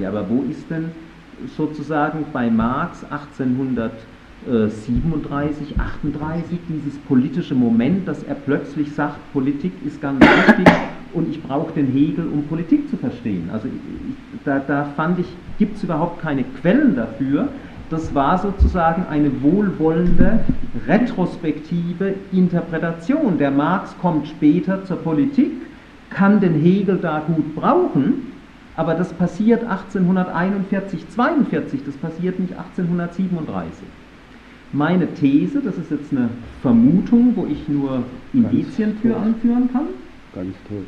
Ja, 0.00 0.08
aber 0.08 0.28
wo 0.28 0.44
ist 0.50 0.68
denn 0.70 0.86
sozusagen 1.56 2.24
bei 2.32 2.50
Marx 2.50 3.04
1837, 4.46 5.78
38 5.78 6.58
dieses 6.68 6.98
politische 7.00 7.54
Moment, 7.54 8.08
dass 8.08 8.22
er 8.24 8.34
plötzlich 8.34 8.92
sagt, 8.92 9.16
Politik 9.32 9.72
ist 9.86 10.00
ganz 10.00 10.20
wichtig 10.20 10.66
und 11.12 11.28
ich 11.28 11.42
brauche 11.42 11.72
den 11.72 11.86
Hegel, 11.86 12.26
um 12.26 12.44
Politik 12.44 12.88
zu 12.88 12.96
verstehen. 12.96 13.50
Also 13.52 13.68
da, 14.44 14.58
da 14.58 14.84
fand 14.96 15.20
ich, 15.20 15.26
gibt 15.58 15.76
es 15.76 15.84
überhaupt 15.84 16.20
keine 16.20 16.44
Quellen 16.60 16.96
dafür. 16.96 17.48
Das 17.90 18.14
war 18.14 18.38
sozusagen 18.38 19.06
eine 19.08 19.42
wohlwollende, 19.42 20.40
retrospektive 20.88 22.14
Interpretation. 22.32 23.38
Der 23.38 23.50
Marx 23.50 23.94
kommt 24.00 24.26
später 24.28 24.84
zur 24.84 24.96
Politik, 24.96 25.52
kann 26.10 26.40
den 26.40 26.54
Hegel 26.54 26.98
da 26.98 27.20
gut 27.20 27.54
brauchen, 27.54 28.32
aber 28.76 28.94
das 28.94 29.12
passiert 29.12 29.62
1841, 29.62 31.08
42, 31.10 31.84
das 31.84 31.96
passiert 31.96 32.40
nicht 32.40 32.56
1837. 32.56 33.84
Meine 34.72 35.06
These, 35.14 35.60
das 35.60 35.76
ist 35.76 35.90
jetzt 35.90 36.12
eine 36.12 36.30
Vermutung, 36.62 37.36
wo 37.36 37.46
ich 37.46 37.68
nur 37.68 38.02
Indizien 38.32 38.96
für 39.02 39.16
anführen 39.16 39.70
kann. 39.70 39.86
Ganz 40.34 40.54
tot. 40.68 40.86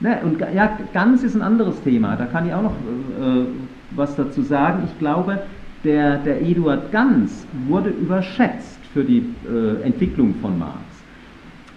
Ne, 0.00 0.18
und 0.24 0.40
ja, 0.40 0.78
ganz 0.92 1.22
ist 1.22 1.34
ein 1.34 1.42
anderes 1.42 1.80
Thema, 1.82 2.16
da 2.16 2.26
kann 2.26 2.46
ich 2.46 2.52
auch 2.52 2.62
noch 2.62 2.72
äh, 2.72 3.46
was 3.92 4.16
dazu 4.16 4.42
sagen. 4.42 4.82
Ich 4.84 4.98
glaube, 4.98 5.40
der, 5.84 6.18
der 6.18 6.42
Eduard 6.42 6.92
Ganz 6.92 7.46
wurde 7.68 7.90
überschätzt 7.90 8.78
für 8.92 9.04
die 9.04 9.24
äh, 9.48 9.82
Entwicklung 9.82 10.34
von 10.42 10.58
Marx. 10.58 10.80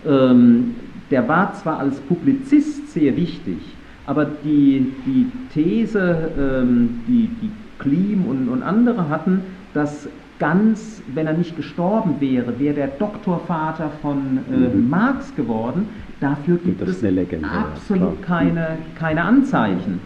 Ähm, 0.06 0.76
der 1.10 1.28
war 1.28 1.54
zwar 1.54 1.80
als 1.80 2.00
Publizist 2.02 2.92
sehr 2.92 3.16
wichtig, 3.16 3.58
aber 4.06 4.26
die, 4.26 4.94
die 5.06 5.32
These, 5.54 6.32
ähm, 6.38 7.02
die, 7.08 7.30
die 7.42 7.52
Klim 7.80 8.26
und, 8.26 8.50
und 8.50 8.64
andere 8.64 9.10
hatten, 9.10 9.42
dass 9.74 10.10
Ganz, 10.40 11.02
wenn 11.14 11.26
er 11.26 11.34
nicht 11.34 11.56
gestorben 11.56 12.16
wäre, 12.20 12.60
wäre 12.60 12.76
der 12.76 12.88
Doktorvater 12.88 13.92
von 14.02 14.40
äh, 14.52 14.56
mhm. 14.56 14.90
Marx 14.90 15.36
geworden. 15.36 15.90
Dafür 16.20 16.58
gibt 16.58 16.82
es 16.82 17.02
Legende, 17.02 17.48
absolut 17.48 18.20
ja, 18.22 18.26
keine, 18.26 18.68
keine 18.98 19.24
Anzeichen. 19.24 20.00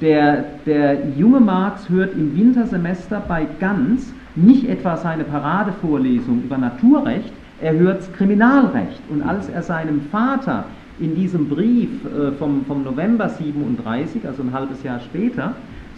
Der, 0.00 0.44
der 0.64 1.10
junge 1.10 1.40
Marx 1.40 1.88
hört 1.88 2.14
im 2.14 2.34
Wintersemester 2.36 3.22
bei 3.26 3.46
Ganz 3.58 4.12
nicht 4.34 4.68
etwa 4.68 4.96
seine 4.96 5.24
Paradevorlesung 5.24 6.42
über 6.44 6.56
Naturrecht, 6.56 7.32
er 7.60 7.74
hört 7.74 8.12
Kriminalrecht. 8.14 9.00
Und 9.10 9.22
als 9.22 9.48
er 9.48 9.62
seinem 9.62 10.02
Vater 10.10 10.64
in 10.98 11.14
diesem 11.14 11.48
Brief 11.48 11.90
äh, 12.04 12.32
vom, 12.32 12.64
vom 12.66 12.84
November 12.84 13.28
37, 13.28 14.26
also 14.26 14.42
ein 14.42 14.52
halbes 14.52 14.82
Jahr 14.82 15.00
später, 15.00 15.54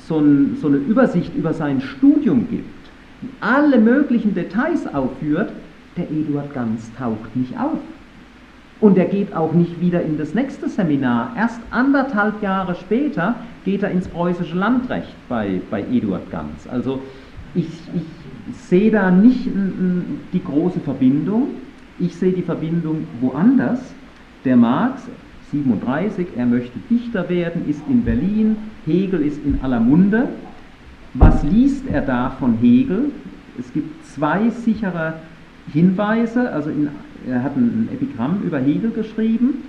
so, 0.09 0.19
ein, 0.19 0.57
so 0.61 0.69
eine 0.69 0.79
Übersicht 0.79 1.35
über 1.37 1.53
sein 1.53 1.81
Studium 1.81 2.49
gibt, 2.49 2.82
alle 3.41 3.79
möglichen 3.79 4.35
Details 4.35 4.93
aufführt, 4.93 5.53
der 5.97 6.11
Eduard 6.11 6.55
Ganz 6.55 6.91
taucht 6.99 7.37
nicht 7.37 7.59
auf. 7.59 7.79
Und 8.81 8.99
er 8.99 9.05
geht 9.05 9.35
auch 9.35 9.53
nicht 9.53 9.81
wieder 9.81 10.03
in 10.03 10.19
das 10.19 10.35
nächste 10.35 10.69
Seminar. 10.69 11.35
Erst 11.37 11.61
anderthalb 11.71 12.43
Jahre 12.43 12.75
später 12.75 13.37
geht 13.65 13.83
er 13.83 13.91
ins 13.91 14.09
preußische 14.09 14.57
Landrecht 14.57 15.15
bei, 15.29 15.61
bei 15.71 15.83
Eduard 15.83 16.31
Ganz. 16.31 16.67
Also 16.69 17.01
ich, 17.55 17.69
ich 17.95 18.57
sehe 18.69 18.91
da 18.91 19.11
nicht 19.11 19.49
die 20.33 20.43
große 20.43 20.81
Verbindung. 20.81 21.49
Ich 22.01 22.17
sehe 22.17 22.33
die 22.33 22.43
Verbindung 22.43 23.07
woanders. 23.21 23.95
Der 24.45 24.57
Marx, 24.57 25.03
37, 25.53 26.29
er 26.37 26.47
möchte 26.47 26.77
Dichter 26.91 27.29
werden, 27.29 27.69
ist 27.69 27.83
in 27.89 28.03
Berlin, 28.05 28.57
Hegel 28.85 29.21
ist 29.21 29.39
in 29.45 29.61
aller 29.63 29.79
Munde. 29.79 30.29
Was 31.15 31.43
liest 31.43 31.87
er 31.91 32.01
da 32.01 32.31
von 32.39 32.59
Hegel? 32.59 33.11
Es 33.59 33.73
gibt 33.73 34.07
zwei 34.07 34.49
sichere 34.51 35.15
Hinweise, 35.73 36.51
also 36.51 36.71
in, 36.71 36.89
er 37.29 37.43
hat 37.43 37.57
ein 37.57 37.89
Epigramm 37.93 38.43
über 38.43 38.59
Hegel 38.59 38.91
geschrieben. 38.91 39.65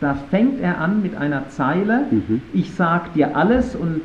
Da 0.00 0.14
fängt 0.30 0.60
er 0.60 0.80
an 0.80 1.02
mit 1.02 1.16
einer 1.16 1.48
Zeile, 1.50 2.06
mhm. 2.10 2.40
ich 2.54 2.72
sag 2.72 3.12
dir 3.12 3.36
alles 3.36 3.76
und 3.76 4.00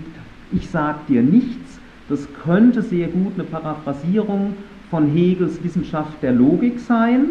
ich 0.51 0.69
sag 0.69 1.07
dir 1.07 1.23
nichts. 1.23 1.79
Das 2.09 2.27
könnte 2.43 2.81
sehr 2.81 3.07
gut 3.07 3.33
eine 3.35 3.43
Paraphrasierung 3.43 4.55
von 4.89 5.07
Hegels 5.07 5.63
Wissenschaft 5.63 6.21
der 6.21 6.33
Logik 6.33 6.79
sein. 6.79 7.25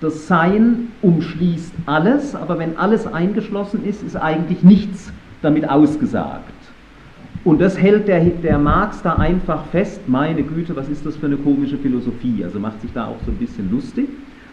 Das 0.00 0.26
Sein 0.26 0.88
umschließt 1.02 1.74
alles, 1.86 2.34
aber 2.34 2.58
wenn 2.58 2.76
alles 2.76 3.06
eingeschlossen 3.06 3.84
ist, 3.84 4.02
ist 4.02 4.16
eigentlich 4.16 4.62
nichts 4.62 5.12
damit 5.42 5.68
ausgesagt. 5.68 6.51
Und 7.44 7.60
das 7.60 7.76
hält 7.76 8.06
der, 8.06 8.20
der 8.20 8.58
Marx 8.58 9.02
da 9.02 9.14
einfach 9.14 9.66
fest, 9.66 10.02
meine 10.06 10.44
Güte, 10.44 10.76
was 10.76 10.88
ist 10.88 11.04
das 11.04 11.16
für 11.16 11.26
eine 11.26 11.36
komische 11.36 11.76
Philosophie? 11.76 12.44
Also 12.44 12.60
macht 12.60 12.80
sich 12.80 12.92
da 12.92 13.06
auch 13.06 13.18
so 13.24 13.32
ein 13.32 13.36
bisschen 13.36 13.70
lustig. 13.70 14.08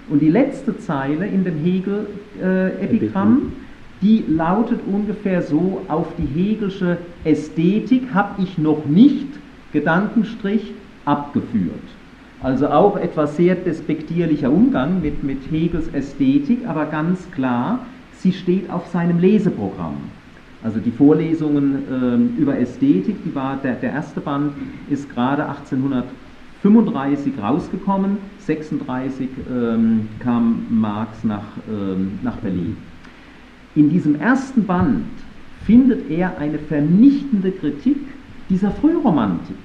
Und 0.10 0.21
die 0.21 0.30
letzte 0.30 0.75
Zeile 0.80 1.28
in 1.28 1.43
dem 1.43 1.58
Hegel-Epigramm, 1.58 3.38
äh, 3.38 4.02
die 4.02 4.23
lautet 4.28 4.80
ungefähr 4.91 5.43
so, 5.43 5.82
auf 5.88 6.08
die 6.17 6.25
Hegelsche 6.25 6.97
Ästhetik 7.25 8.13
habe 8.13 8.41
ich 8.41 8.58
noch 8.58 8.86
nicht, 8.86 9.28
Gedankenstrich, 9.71 10.73
abgeführt. 11.06 11.75
Also 12.41 12.69
auch 12.69 12.97
etwas 12.97 13.36
sehr 13.36 13.56
despektierlicher 13.56 14.49
Umgang 14.49 15.02
mit, 15.02 15.23
mit 15.23 15.52
Hegels 15.52 15.89
Ästhetik, 15.89 16.65
aber 16.67 16.86
ganz 16.86 17.30
klar, 17.32 17.80
sie 18.13 18.32
steht 18.32 18.71
auf 18.71 18.88
seinem 18.88 19.19
Leseprogramm. 19.19 19.97
Also 20.63 20.80
die 20.80 20.91
Vorlesungen 20.91 21.84
ähm, 21.89 22.34
über 22.38 22.58
Ästhetik, 22.58 23.24
die 23.24 23.34
war 23.34 23.58
der, 23.63 23.76
der 23.76 23.91
erste 23.91 24.19
Band, 24.19 24.54
ist 24.89 25.10
gerade 25.10 25.48
1835 25.48 27.34
rausgekommen, 27.41 28.17
36 28.39 29.30
ähm, 29.50 30.10
kam 30.19 30.65
Marx 30.69 31.24
nach, 31.24 31.45
ähm, 31.69 32.19
nach 32.24 32.36
Berlin. 32.38 32.76
In 33.76 33.89
diesem 33.89 34.19
ersten 34.19 34.65
Band 34.65 35.06
findet 35.65 36.10
er 36.10 36.38
eine 36.38 36.60
vernichtende 36.60 37.52
Kritik 37.52 37.98
dieser 38.50 38.72
Frühromantik 38.72 39.56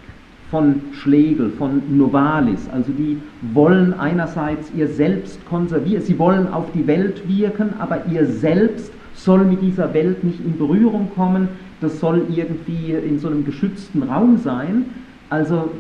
von 0.51 0.83
Schlegel, 0.93 1.51
von 1.51 1.83
Novalis. 1.97 2.69
Also 2.73 2.93
die 2.93 3.21
wollen 3.53 3.93
einerseits 3.95 4.71
ihr 4.77 4.87
Selbst 4.87 5.45
konservieren, 5.47 6.03
sie 6.03 6.19
wollen 6.19 6.47
auf 6.47 6.71
die 6.73 6.87
Welt 6.87 7.27
wirken, 7.27 7.71
aber 7.81 8.07
ihr 8.07 8.27
Selbst 8.27 8.93
soll 9.25 9.45
mit 9.45 9.63
dieser 9.63 9.95
Welt 9.95 10.23
nicht 10.23 10.41
in 10.41 10.59
Berührung 10.59 11.11
kommen, 11.15 11.49
das 11.81 12.01
soll 12.01 12.27
irgendwie 12.29 12.93
in 12.93 13.19
so 13.19 13.29
einem 13.29 13.45
geschützten 13.45 14.03
Raum 14.03 14.39
sein. 14.39 14.87
Also 15.31 15.71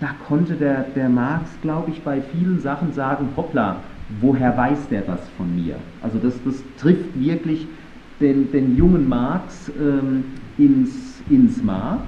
da 0.00 0.08
konnte 0.28 0.54
der, 0.54 0.86
der 0.94 1.08
Marx, 1.08 1.50
glaube 1.62 1.90
ich, 1.90 2.02
bei 2.02 2.20
vielen 2.20 2.60
Sachen 2.60 2.92
sagen, 2.92 3.28
hoppla, 3.36 3.76
woher 4.20 4.56
weiß 4.56 4.88
der 4.90 5.02
das 5.02 5.20
von 5.36 5.54
mir? 5.54 5.76
Also 6.02 6.18
das, 6.18 6.34
das 6.44 6.62
trifft 6.78 7.18
wirklich 7.18 7.66
den, 8.20 8.50
den 8.50 8.76
jungen 8.76 9.08
Marx 9.08 9.70
ähm, 9.80 10.24
ins, 10.58 11.22
ins 11.30 11.62
Mark. 11.62 12.00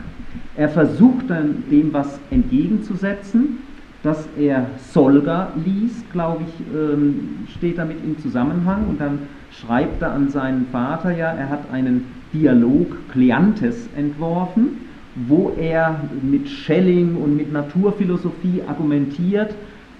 Er 0.56 0.68
versucht 0.68 1.30
dann 1.30 1.64
dem 1.70 1.92
was 1.92 2.20
entgegenzusetzen, 2.30 3.58
dass 4.02 4.28
er 4.38 4.66
Solga 4.92 5.52
liest, 5.64 6.10
glaube 6.12 6.44
ich, 6.44 6.66
ähm, 6.76 7.46
steht 7.56 7.78
damit 7.78 7.98
im 8.04 8.18
Zusammenhang 8.18 8.86
und 8.88 9.00
dann 9.00 9.20
schreibt 9.50 10.02
er 10.02 10.12
an 10.12 10.28
seinen 10.28 10.66
Vater 10.66 11.16
ja, 11.16 11.32
er 11.32 11.48
hat 11.48 11.70
einen 11.72 12.04
Dialog 12.32 12.96
Kleantes 13.12 13.88
entworfen, 13.96 14.88
wo 15.26 15.52
er 15.58 16.00
mit 16.22 16.48
Schelling 16.48 17.16
und 17.16 17.36
mit 17.36 17.52
Naturphilosophie 17.52 18.62
argumentiert, 18.66 19.54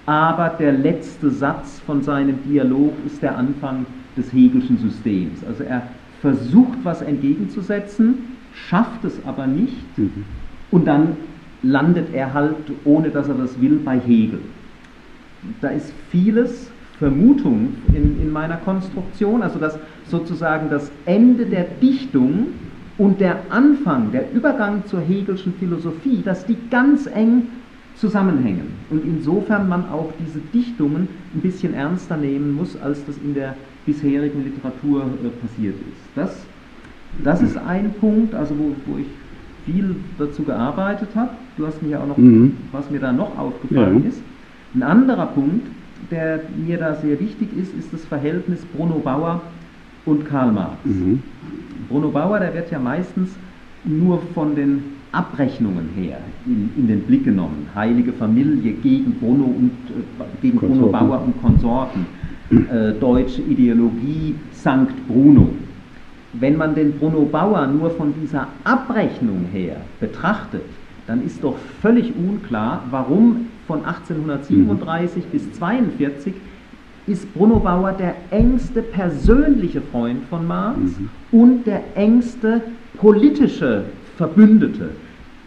aber 0.07 0.51
der 0.59 0.73
letzte 0.73 1.31
Satz 1.31 1.81
von 1.81 2.03
seinem 2.03 2.43
Dialog 2.45 2.93
ist 3.07 3.23
der 3.23 3.37
Anfang 3.37 3.87
des 4.17 4.33
Hegelschen 4.33 4.79
Systems. 4.79 5.45
Also 5.47 5.65
er 5.65 5.83
versucht 6.21 6.79
was 6.83 7.03
entgegenzusetzen, 7.03 8.37
schafft 8.53 9.05
es 9.05 9.19
aber 9.27 9.47
nicht 9.47 9.99
mhm. 9.99 10.25
und 10.71 10.87
dann 10.87 11.17
landet 11.63 12.09
er 12.13 12.35
halt, 12.35 12.57
ohne 12.85 13.11
dass 13.11 13.29
er 13.29 13.35
das 13.35 13.61
will, 13.61 13.81
bei 13.85 13.99
Hegel. 13.99 14.41
Da 15.61 15.69
ist 15.69 15.93
vieles 16.11 16.71
Vermutung 16.99 17.75
in, 17.89 18.21
in 18.21 18.31
meiner 18.33 18.57
Konstruktion, 18.57 19.43
also 19.43 19.59
dass 19.59 19.79
sozusagen 20.09 20.69
das 20.69 20.91
Ende 21.07 21.47
der 21.47 21.65
Dichtung 21.81 22.49
und 22.99 23.21
der 23.21 23.37
Anfang, 23.51 24.11
der 24.11 24.33
Übergang 24.33 24.85
zur 24.87 25.01
Hegelschen 25.01 25.55
Philosophie, 25.55 26.23
dass 26.25 26.45
die 26.45 26.57
ganz 26.71 27.07
eng 27.07 27.47
zusammenhängen. 27.95 28.73
Und 28.91 29.05
insofern 29.05 29.69
man 29.69 29.89
auch 29.89 30.13
diese 30.19 30.41
Dichtungen 30.53 31.09
ein 31.35 31.41
bisschen 31.41 31.75
ernster 31.75 32.17
nehmen 32.17 32.53
muss, 32.53 32.81
als 32.81 33.05
das 33.07 33.17
in 33.19 33.35
der 33.35 33.55
bisherigen 33.87 34.45
Literatur 34.45 35.03
äh, 35.03 35.29
passiert 35.29 35.77
ist. 35.77 36.03
Das, 36.15 36.45
das 37.23 37.43
ist 37.43 37.57
ein 37.57 37.93
Punkt, 38.01 38.35
also 38.35 38.55
wo, 38.59 38.75
wo 38.87 38.99
ich 38.99 39.07
viel 39.65 39.97
dazu 40.19 40.43
gearbeitet 40.43 41.09
habe. 41.15 41.31
Du 41.57 41.67
hast 41.67 41.83
mir 41.83 41.91
ja 41.91 42.01
auch 42.01 42.07
noch, 42.07 42.17
mhm. 42.17 42.57
was 42.73 42.91
mir 42.91 43.01
da 43.01 43.13
noch 43.13 43.37
aufgefallen 43.39 44.03
ja. 44.03 44.09
ist. 44.09 44.23
Ein 44.75 44.83
anderer 44.83 45.27
Punkt, 45.27 45.67
der 46.11 46.41
mir 46.57 46.79
da 46.79 46.95
sehr 46.95 47.19
wichtig 47.21 47.49
ist, 47.57 47.75
ist 47.75 47.93
das 47.93 48.05
Verhältnis 48.05 48.65
Bruno 48.65 48.99
Bauer 48.99 49.43
und 50.05 50.25
Karl 50.27 50.53
Marx. 50.53 50.77
Mhm. 50.85 51.23
Bruno 51.89 52.09
Bauer, 52.11 52.41
der 52.41 52.55
wird 52.55 52.71
ja 52.71 52.79
meistens 52.79 53.31
nur 53.85 54.21
von 54.35 54.55
den 54.55 54.83
Abrechnungen 55.13 55.89
her 55.97 56.19
in, 56.47 56.71
in 56.77 56.87
den 56.87 57.01
Blick 57.03 57.25
genommen. 57.25 57.67
Heilige 57.75 58.13
Familie 58.13 58.73
gegen 58.73 59.13
Bruno, 59.15 59.45
und, 59.45 59.71
äh, 59.89 60.25
gegen 60.43 60.59
Bruno 60.59 60.89
Bauer 60.89 61.23
und 61.25 61.41
Konsorten. 61.41 62.07
Äh, 62.51 62.93
deutsche 62.99 63.43
Ideologie 63.43 64.35
Sankt 64.53 65.07
Bruno. 65.07 65.51
Wenn 66.33 66.57
man 66.57 66.75
den 66.75 66.93
Bruno 66.93 67.23
Bauer 67.23 67.67
nur 67.67 67.91
von 67.91 68.15
dieser 68.23 68.49
Abrechnung 68.65 69.47
her 69.53 69.77
betrachtet, 70.01 70.63
dann 71.07 71.25
ist 71.25 71.43
doch 71.45 71.57
völlig 71.83 72.15
unklar, 72.17 72.85
warum 72.91 73.47
von 73.69 73.85
1837 73.85 75.25
mhm. 75.25 75.31
bis 75.31 75.45
1842 75.45 76.35
ist 77.07 77.33
Bruno 77.35 77.61
Bauer 77.61 77.93
der 77.93 78.17
engste 78.31 78.83
persönliche 78.83 79.81
Freund 79.81 80.25
von 80.29 80.47
Marx 80.47 80.79
mhm. 80.81 81.09
und 81.31 81.67
der 81.67 81.83
engste 81.95 82.63
politische 82.97 83.85
Verbündete. 84.17 84.91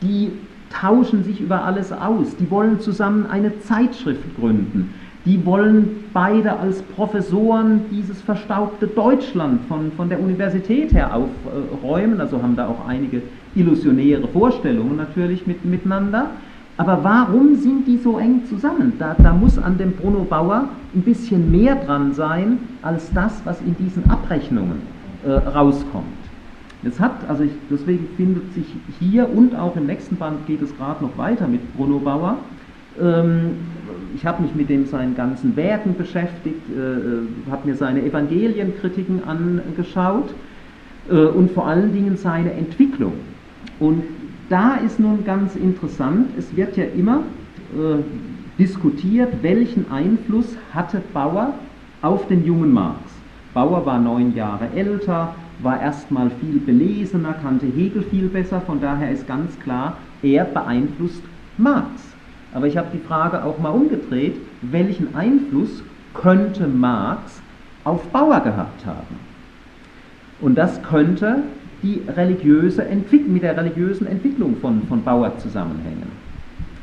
Die 0.01 0.31
tauschen 0.71 1.23
sich 1.23 1.41
über 1.41 1.63
alles 1.65 1.91
aus. 1.91 2.35
Die 2.37 2.49
wollen 2.49 2.79
zusammen 2.79 3.25
eine 3.29 3.59
Zeitschrift 3.59 4.23
gründen. 4.39 4.93
Die 5.25 5.45
wollen 5.45 6.05
beide 6.13 6.57
als 6.57 6.81
Professoren 6.81 7.81
dieses 7.91 8.19
verstaubte 8.21 8.87
Deutschland 8.87 9.61
von, 9.67 9.91
von 9.91 10.09
der 10.09 10.19
Universität 10.19 10.93
her 10.93 11.15
aufräumen, 11.15 12.19
also 12.19 12.41
haben 12.41 12.55
da 12.55 12.67
auch 12.67 12.87
einige 12.87 13.21
illusionäre 13.53 14.27
Vorstellungen 14.27 14.97
natürlich 14.97 15.45
mit, 15.45 15.63
miteinander. 15.63 16.31
Aber 16.77 17.03
warum 17.03 17.55
sind 17.55 17.87
die 17.87 17.97
so 17.97 18.17
eng 18.17 18.45
zusammen? 18.45 18.93
Da, 18.97 19.15
da 19.21 19.33
muss 19.33 19.57
an 19.57 19.77
dem 19.77 19.91
Bruno 19.91 20.23
Bauer 20.23 20.69
ein 20.95 21.01
bisschen 21.01 21.51
mehr 21.51 21.75
dran 21.75 22.13
sein, 22.13 22.59
als 22.81 23.11
das, 23.13 23.41
was 23.43 23.61
in 23.61 23.75
diesen 23.77 24.09
Abrechnungen 24.09 24.81
äh, 25.25 25.31
rauskommt. 25.31 26.05
Es 26.83 26.99
hat, 26.99 27.11
also 27.27 27.43
ich, 27.43 27.51
deswegen 27.69 28.07
findet 28.17 28.53
sich 28.53 28.65
hier 28.99 29.29
und 29.29 29.55
auch 29.55 29.75
im 29.75 29.85
nächsten 29.85 30.15
Band 30.15 30.47
geht 30.47 30.61
es 30.61 30.75
gerade 30.77 31.03
noch 31.03 31.15
weiter 31.17 31.47
mit 31.47 31.75
Bruno 31.77 31.99
Bauer. 31.99 32.37
Ähm, 32.99 33.51
ich 34.15 34.25
habe 34.25 34.41
mich 34.41 34.55
mit 34.55 34.69
dem 34.69 34.87
seinen 34.87 35.15
ganzen 35.15 35.55
Werken 35.55 35.95
beschäftigt, 35.95 36.61
äh, 36.75 36.79
äh 36.79 37.51
habe 37.51 37.69
mir 37.69 37.75
seine 37.75 38.03
Evangelienkritiken 38.03 39.23
angeschaut 39.23 40.33
äh, 41.09 41.15
und 41.15 41.51
vor 41.51 41.67
allen 41.67 41.93
Dingen 41.93 42.17
seine 42.17 42.51
Entwicklung. 42.53 43.13
Und 43.79 44.03
da 44.51 44.75
ist 44.75 44.99
nun 44.99 45.23
ganz 45.23 45.55
interessant, 45.55 46.29
es 46.37 46.55
wird 46.55 46.75
ja 46.75 46.83
immer 46.83 47.23
äh, 47.73 48.01
diskutiert, 48.59 49.41
welchen 49.41 49.89
Einfluss 49.89 50.57
hatte 50.73 51.01
Bauer 51.13 51.53
auf 52.01 52.27
den 52.27 52.45
jungen 52.45 52.73
Marx. 52.73 52.99
Bauer 53.53 53.85
war 53.85 53.99
neun 53.99 54.35
Jahre 54.35 54.67
älter, 54.75 55.35
war 55.61 55.81
erstmal 55.81 56.29
viel 56.41 56.59
belesener, 56.59 57.33
kannte 57.33 57.65
Hegel 57.65 58.03
viel 58.03 58.27
besser, 58.27 58.61
von 58.61 58.81
daher 58.81 59.11
ist 59.11 59.27
ganz 59.27 59.57
klar, 59.59 59.97
er 60.21 60.45
beeinflusst 60.45 61.23
Marx. 61.57 62.01
Aber 62.53 62.67
ich 62.67 62.75
habe 62.75 62.87
die 62.93 62.99
Frage 62.99 63.43
auch 63.45 63.57
mal 63.59 63.69
umgedreht, 63.69 64.35
welchen 64.61 65.15
Einfluss 65.15 65.83
könnte 66.13 66.67
Marx 66.67 67.41
auf 67.83 68.05
Bauer 68.09 68.41
gehabt 68.41 68.85
haben? 68.85 69.15
Und 70.41 70.55
das 70.55 70.81
könnte 70.83 71.43
die 71.83 72.01
religiöse 72.15 72.85
mit 73.27 73.43
der 73.43 73.57
religiösen 73.57 74.07
Entwicklung 74.07 74.55
von, 74.57 74.83
von 74.87 75.03
Bauer 75.03 75.37
zusammenhängen. 75.39 76.11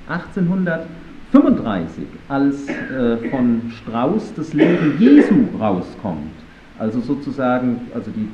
1835, 0.09 2.05
als 2.29 2.69
äh, 2.69 3.17
von 3.31 3.63
Strauß 3.71 4.35
das 4.35 4.55
Leben 4.55 4.95
Jesu 4.99 5.35
rauskommt, 5.59 6.33
also 6.79 7.01
sozusagen 7.01 7.81
also 7.95 8.11
die 8.11 8.29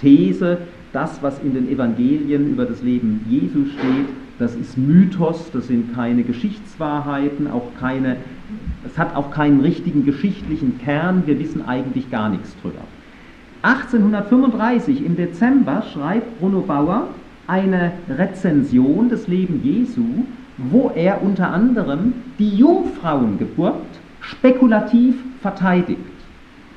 These, 0.00 0.58
das, 0.92 1.22
was 1.22 1.40
in 1.40 1.54
den 1.54 1.68
Evangelien 1.68 2.50
über 2.50 2.64
das 2.64 2.82
Leben 2.82 3.24
Jesu 3.28 3.66
steht, 3.66 4.06
das 4.38 4.54
ist 4.54 4.76
Mythos, 4.76 5.50
das 5.52 5.66
sind 5.66 5.94
keine 5.94 6.22
Geschichtswahrheiten, 6.22 7.50
auch 7.50 7.68
keine, 7.80 8.16
es 8.84 8.98
hat 8.98 9.16
auch 9.16 9.30
keinen 9.30 9.60
richtigen 9.60 10.04
geschichtlichen 10.04 10.78
Kern, 10.78 11.22
wir 11.26 11.38
wissen 11.38 11.66
eigentlich 11.66 12.10
gar 12.10 12.28
nichts 12.28 12.54
drüber. 12.60 12.82
1835 13.66 15.04
im 15.04 15.16
Dezember 15.16 15.82
schreibt 15.92 16.38
Bruno 16.38 16.60
Bauer 16.60 17.08
eine 17.48 17.90
Rezension 18.08 19.08
des 19.08 19.26
Lebens 19.26 19.64
Jesu, 19.64 20.04
wo 20.56 20.92
er 20.94 21.20
unter 21.20 21.50
anderem 21.50 22.12
die 22.38 22.56
Jungfrauengeburt 22.56 23.74
spekulativ 24.20 25.16
verteidigt. 25.42 25.98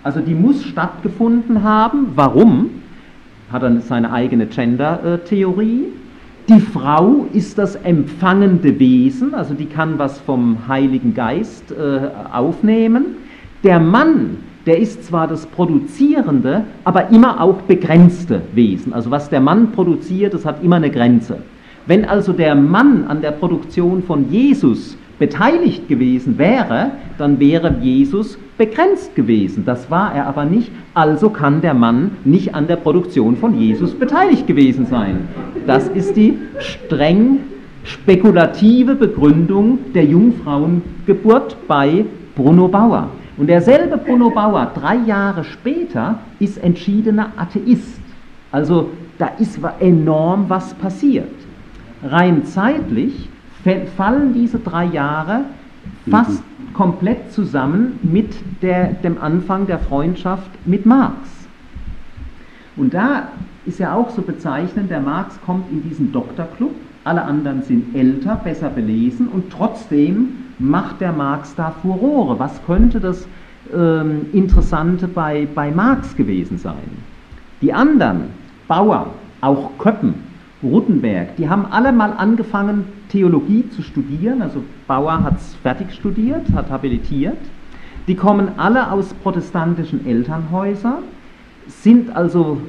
Also 0.02 0.20
die 0.20 0.34
muss 0.34 0.64
stattgefunden 0.64 1.62
haben. 1.62 2.08
Warum? 2.16 2.72
Hat 3.52 3.62
er 3.62 3.80
seine 3.82 4.12
eigene 4.12 4.48
Gender-Theorie. 4.48 5.86
Die 6.48 6.60
Frau 6.60 7.28
ist 7.34 7.60
das 7.60 7.76
empfangende 7.76 8.80
Wesen, 8.80 9.36
also 9.36 9.54
die 9.54 9.68
kann 9.68 10.00
was 10.00 10.18
vom 10.20 10.58
Heiligen 10.68 11.14
Geist 11.14 11.72
äh, 11.72 12.10
aufnehmen. 12.34 13.18
Der 13.64 13.80
Mann 13.80 14.38
der 14.70 14.78
ist 14.78 15.04
zwar 15.04 15.28
das 15.28 15.48
produzierende, 15.48 16.64
aber 16.84 17.10
immer 17.10 17.42
auch 17.42 17.56
begrenzte 17.64 18.44
Wesen. 18.54 18.94
Also 18.94 19.10
was 19.10 19.28
der 19.28 19.42
Mann 19.42 19.72
produziert, 19.72 20.36
das 20.36 20.46
hat 20.46 20.64
immer 20.64 20.76
eine 20.76 20.92
Grenze. 20.92 21.40
Wenn 21.88 22.06
also 22.06 22.34
der 22.34 22.54
Mann 22.54 23.06
an 23.08 23.20
der 23.24 23.32
Produktion 23.32 24.04
von 24.04 24.30
Jesus 24.30 24.96
beteiligt 25.18 25.88
gewesen 25.88 26.38
wäre, 26.38 26.92
dann 27.18 27.40
wäre 27.40 27.78
Jesus 27.82 28.38
begrenzt 28.60 29.16
gewesen. 29.16 29.66
Das 29.66 29.90
war 29.90 30.14
er 30.14 30.28
aber 30.28 30.46
nicht. 30.46 30.72
Also 30.94 31.32
kann 31.32 31.62
der 31.62 31.74
Mann 31.74 32.12
nicht 32.24 32.54
an 32.54 32.68
der 32.68 32.76
Produktion 32.76 33.38
von 33.38 33.60
Jesus 33.60 33.96
beteiligt 33.96 34.46
gewesen 34.46 34.86
sein. 34.86 35.30
Das 35.66 35.88
ist 35.88 36.16
die 36.16 36.38
streng 36.60 37.40
spekulative 37.84 38.94
Begründung 38.94 39.80
der 39.96 40.06
Jungfrauengeburt 40.06 41.58
bei 41.68 42.06
Bruno 42.36 42.68
Bauer. 42.68 43.10
Und 43.40 43.48
derselbe 43.48 43.98
Bruno 43.98 44.30
Bauer, 44.32 44.74
drei 44.76 44.98
Jahre 44.98 45.46
später, 45.46 46.20
ist 46.40 46.62
entschiedener 46.62 47.32
Atheist. 47.38 48.02
Also 48.52 48.90
da 49.18 49.28
ist 49.40 49.58
enorm 49.80 50.50
was 50.50 50.74
passiert. 50.74 51.32
Rein 52.04 52.44
zeitlich 52.44 53.30
fallen 53.96 54.34
diese 54.34 54.60
drei 54.60 54.86
Jahre 54.86 55.46
fast 56.10 56.42
mhm. 56.42 56.74
komplett 56.74 57.32
zusammen 57.32 57.98
mit 58.04 58.34
der, 58.62 58.88
dem 58.94 59.22
Anfang 59.22 59.68
der 59.68 59.80
Freundschaft 59.80 60.52
mit 60.66 60.86
Marx. 60.86 61.16
Und 62.76 62.94
da 62.94 63.30
ist 63.66 63.80
ja 63.80 63.94
auch 63.94 64.10
so 64.10 64.22
bezeichnend, 64.22 64.90
der 64.90 65.00
Marx 65.00 65.40
kommt 65.46 65.72
in 65.72 65.82
diesen 65.88 66.12
Doktorclub, 66.12 66.76
alle 67.06 67.22
anderen 67.22 67.62
sind 67.64 67.96
älter, 67.96 68.36
besser 68.36 68.70
belesen 68.70 69.30
und 69.30 69.50
trotzdem 69.50 70.49
macht 70.60 71.02
der 71.02 71.14
Marx 71.14 71.56
da 71.56 71.72
Furore? 71.82 72.38
Was 72.38 72.64
könnte 72.66 73.00
das 73.00 73.28
ähm, 73.74 74.28
Interessante 74.34 75.08
bei, 75.08 75.48
bei 75.54 75.72
Marx 75.72 76.16
gewesen 76.16 76.58
sein? 76.58 76.76
Die 77.62 77.74
anderen, 77.74 78.26
Bauer, 78.68 79.08
auch 79.42 79.72
Köppen, 79.78 80.16
Ruttenberg, 80.62 81.36
die 81.38 81.50
haben 81.50 81.66
alle 81.72 81.92
mal 81.92 82.14
angefangen, 82.18 82.86
Theologie 83.10 83.68
zu 83.70 83.82
studieren. 83.82 84.42
Also 84.42 84.64
Bauer 84.88 85.24
hat 85.24 85.38
es 85.38 85.56
fertig 85.64 85.94
studiert, 85.94 86.52
hat 86.54 86.70
habilitiert. 86.70 87.38
Die 88.08 88.16
kommen 88.16 88.50
alle 88.58 88.92
aus 88.92 89.14
protestantischen 89.14 90.06
Elternhäusern, 90.06 91.04
sind 91.68 92.16
also 92.16 92.60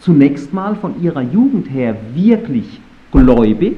zunächst 0.00 0.52
mal 0.52 0.76
von 0.76 1.02
ihrer 1.02 1.22
Jugend 1.22 1.70
her 1.70 1.96
wirklich 2.14 2.80
gläubig, 3.10 3.76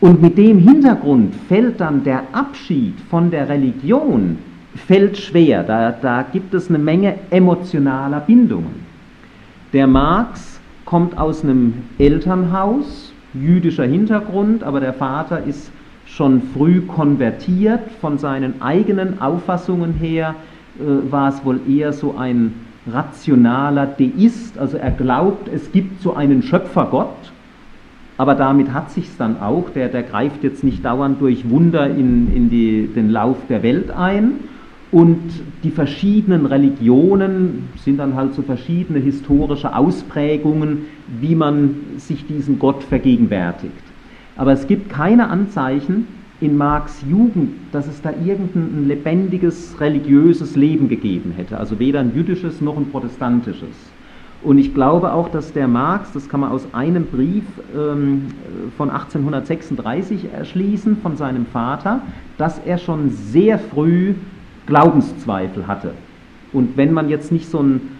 und 0.00 0.22
mit 0.22 0.38
dem 0.38 0.58
Hintergrund 0.58 1.34
fällt 1.48 1.80
dann 1.80 2.04
der 2.04 2.22
Abschied 2.32 2.94
von 3.10 3.30
der 3.30 3.48
Religion 3.48 4.38
fällt 4.74 5.18
schwer. 5.18 5.62
Da, 5.62 5.92
da 5.92 6.22
gibt 6.22 6.54
es 6.54 6.68
eine 6.68 6.78
Menge 6.78 7.16
emotionaler 7.30 8.20
Bindungen. 8.20 8.86
Der 9.72 9.86
Marx 9.86 10.60
kommt 10.84 11.18
aus 11.18 11.44
einem 11.44 11.74
Elternhaus, 11.98 13.12
jüdischer 13.34 13.84
Hintergrund, 13.84 14.62
aber 14.62 14.80
der 14.80 14.92
Vater 14.92 15.44
ist 15.44 15.70
schon 16.06 16.42
früh 16.54 16.80
konvertiert. 16.80 17.80
Von 18.00 18.18
seinen 18.18 18.60
eigenen 18.62 19.20
Auffassungen 19.20 19.92
her 19.94 20.34
äh, 20.78 21.12
war 21.12 21.28
es 21.28 21.44
wohl 21.44 21.60
eher 21.68 21.92
so 21.92 22.16
ein 22.16 22.54
rationaler 22.90 23.86
Deist, 23.86 24.58
also 24.58 24.78
er 24.78 24.90
glaubt, 24.90 25.48
es 25.52 25.70
gibt 25.70 26.00
so 26.00 26.14
einen 26.14 26.42
Schöpfergott, 26.42 27.30
aber 28.20 28.34
damit 28.34 28.74
hat 28.74 28.90
sich 28.90 29.08
dann 29.16 29.40
auch, 29.40 29.70
der, 29.70 29.88
der 29.88 30.02
greift 30.02 30.44
jetzt 30.44 30.62
nicht 30.62 30.84
dauernd 30.84 31.22
durch 31.22 31.48
Wunder 31.48 31.88
in, 31.88 32.30
in 32.36 32.50
die, 32.50 32.86
den 32.94 33.08
Lauf 33.08 33.38
der 33.48 33.62
Welt 33.62 33.90
ein, 33.90 34.32
und 34.92 35.22
die 35.64 35.70
verschiedenen 35.70 36.44
Religionen 36.44 37.70
sind 37.76 37.96
dann 37.96 38.16
halt 38.16 38.34
so 38.34 38.42
verschiedene 38.42 38.98
historische 38.98 39.74
Ausprägungen, 39.74 40.84
wie 41.18 41.34
man 41.34 41.76
sich 41.96 42.26
diesen 42.26 42.58
Gott 42.58 42.84
vergegenwärtigt. 42.84 43.72
Aber 44.36 44.52
es 44.52 44.66
gibt 44.66 44.90
keine 44.90 45.30
Anzeichen 45.30 46.06
in 46.42 46.58
Marx 46.58 47.02
Jugend, 47.08 47.52
dass 47.72 47.86
es 47.86 48.02
da 48.02 48.12
irgendein 48.22 48.86
lebendiges 48.86 49.80
religiöses 49.80 50.56
Leben 50.56 50.90
gegeben 50.90 51.32
hätte. 51.34 51.56
Also 51.56 51.78
weder 51.78 52.00
ein 52.00 52.14
jüdisches 52.14 52.60
noch 52.60 52.76
ein 52.76 52.90
protestantisches. 52.90 53.74
Und 54.42 54.58
ich 54.58 54.74
glaube 54.74 55.12
auch, 55.12 55.28
dass 55.28 55.52
der 55.52 55.68
Marx, 55.68 56.12
das 56.12 56.28
kann 56.28 56.40
man 56.40 56.50
aus 56.50 56.66
einem 56.72 57.06
Brief 57.06 57.44
ähm, 57.76 58.28
von 58.76 58.88
1836 58.88 60.32
erschließen, 60.32 60.96
von 60.98 61.16
seinem 61.16 61.44
Vater, 61.46 62.00
dass 62.38 62.58
er 62.58 62.78
schon 62.78 63.10
sehr 63.10 63.58
früh 63.58 64.14
Glaubenszweifel 64.66 65.66
hatte. 65.66 65.92
Und 66.52 66.76
wenn 66.76 66.92
man 66.92 67.08
jetzt 67.10 67.32
nicht 67.32 67.50
so 67.50 67.58
einen 67.58 67.98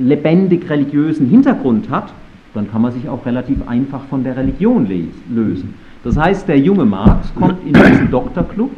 lebendig 0.00 0.70
religiösen 0.70 1.26
Hintergrund 1.26 1.90
hat, 1.90 2.12
dann 2.54 2.70
kann 2.70 2.82
man 2.82 2.92
sich 2.92 3.08
auch 3.08 3.26
relativ 3.26 3.66
einfach 3.68 4.04
von 4.04 4.22
der 4.22 4.36
Religion 4.36 4.86
lösen. 5.28 5.74
Das 6.04 6.16
heißt, 6.16 6.48
der 6.48 6.58
junge 6.58 6.84
Marx 6.84 7.34
kommt 7.34 7.66
in 7.66 7.72
diesen 7.72 8.10
Doktorclub, 8.10 8.70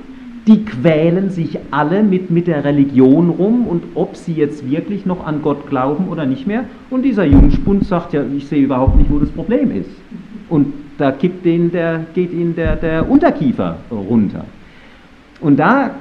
die 0.51 0.65
quälen 0.65 1.31
sich 1.31 1.61
alle 1.71 2.03
mit, 2.03 2.33
mit 2.33 2.49
der 2.49 2.65
Religion 2.65 3.31
rum 3.31 3.69
und 3.69 3.85
ob 3.95 4.17
sie 4.17 4.33
jetzt 4.33 4.69
wirklich 4.69 5.07
noch 5.07 5.25
an 5.25 5.43
Gott 5.43 5.69
glauben 5.69 6.09
oder 6.09 6.27
nicht 6.27 6.45
mehr. 6.45 6.65
Und 6.91 7.03
dieser 7.03 7.25
Jungspund 7.25 7.87
sagt 7.87 8.13
ja, 8.15 8.25
ich 8.37 8.49
sehe 8.49 8.65
überhaupt 8.65 8.97
nicht, 8.97 9.11
wo 9.13 9.21
das 9.21 9.31
Problem 9.31 9.71
ist. 9.71 9.91
Und 10.49 10.73
da 10.99 11.13
kippt 11.13 11.47
ihnen 11.47 11.71
der, 11.71 12.05
geht 12.15 12.33
ihnen 12.33 12.57
der, 12.57 12.75
der 12.75 13.09
Unterkiefer 13.09 13.77
runter. 13.93 14.45
Und 15.41 15.57
da 15.57 15.93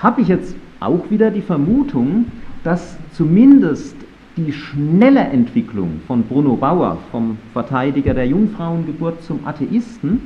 habe 0.00 0.22
ich 0.22 0.28
jetzt 0.28 0.56
auch 0.80 1.10
wieder 1.10 1.30
die 1.30 1.42
Vermutung, 1.42 2.24
dass 2.64 2.96
zumindest 3.12 3.96
die 4.38 4.54
schnelle 4.54 5.20
Entwicklung 5.20 6.00
von 6.06 6.22
Bruno 6.22 6.56
Bauer, 6.56 6.96
vom 7.10 7.36
Verteidiger 7.52 8.14
der 8.14 8.26
Jungfrauengeburt 8.26 9.22
zum 9.22 9.40
Atheisten, 9.46 10.22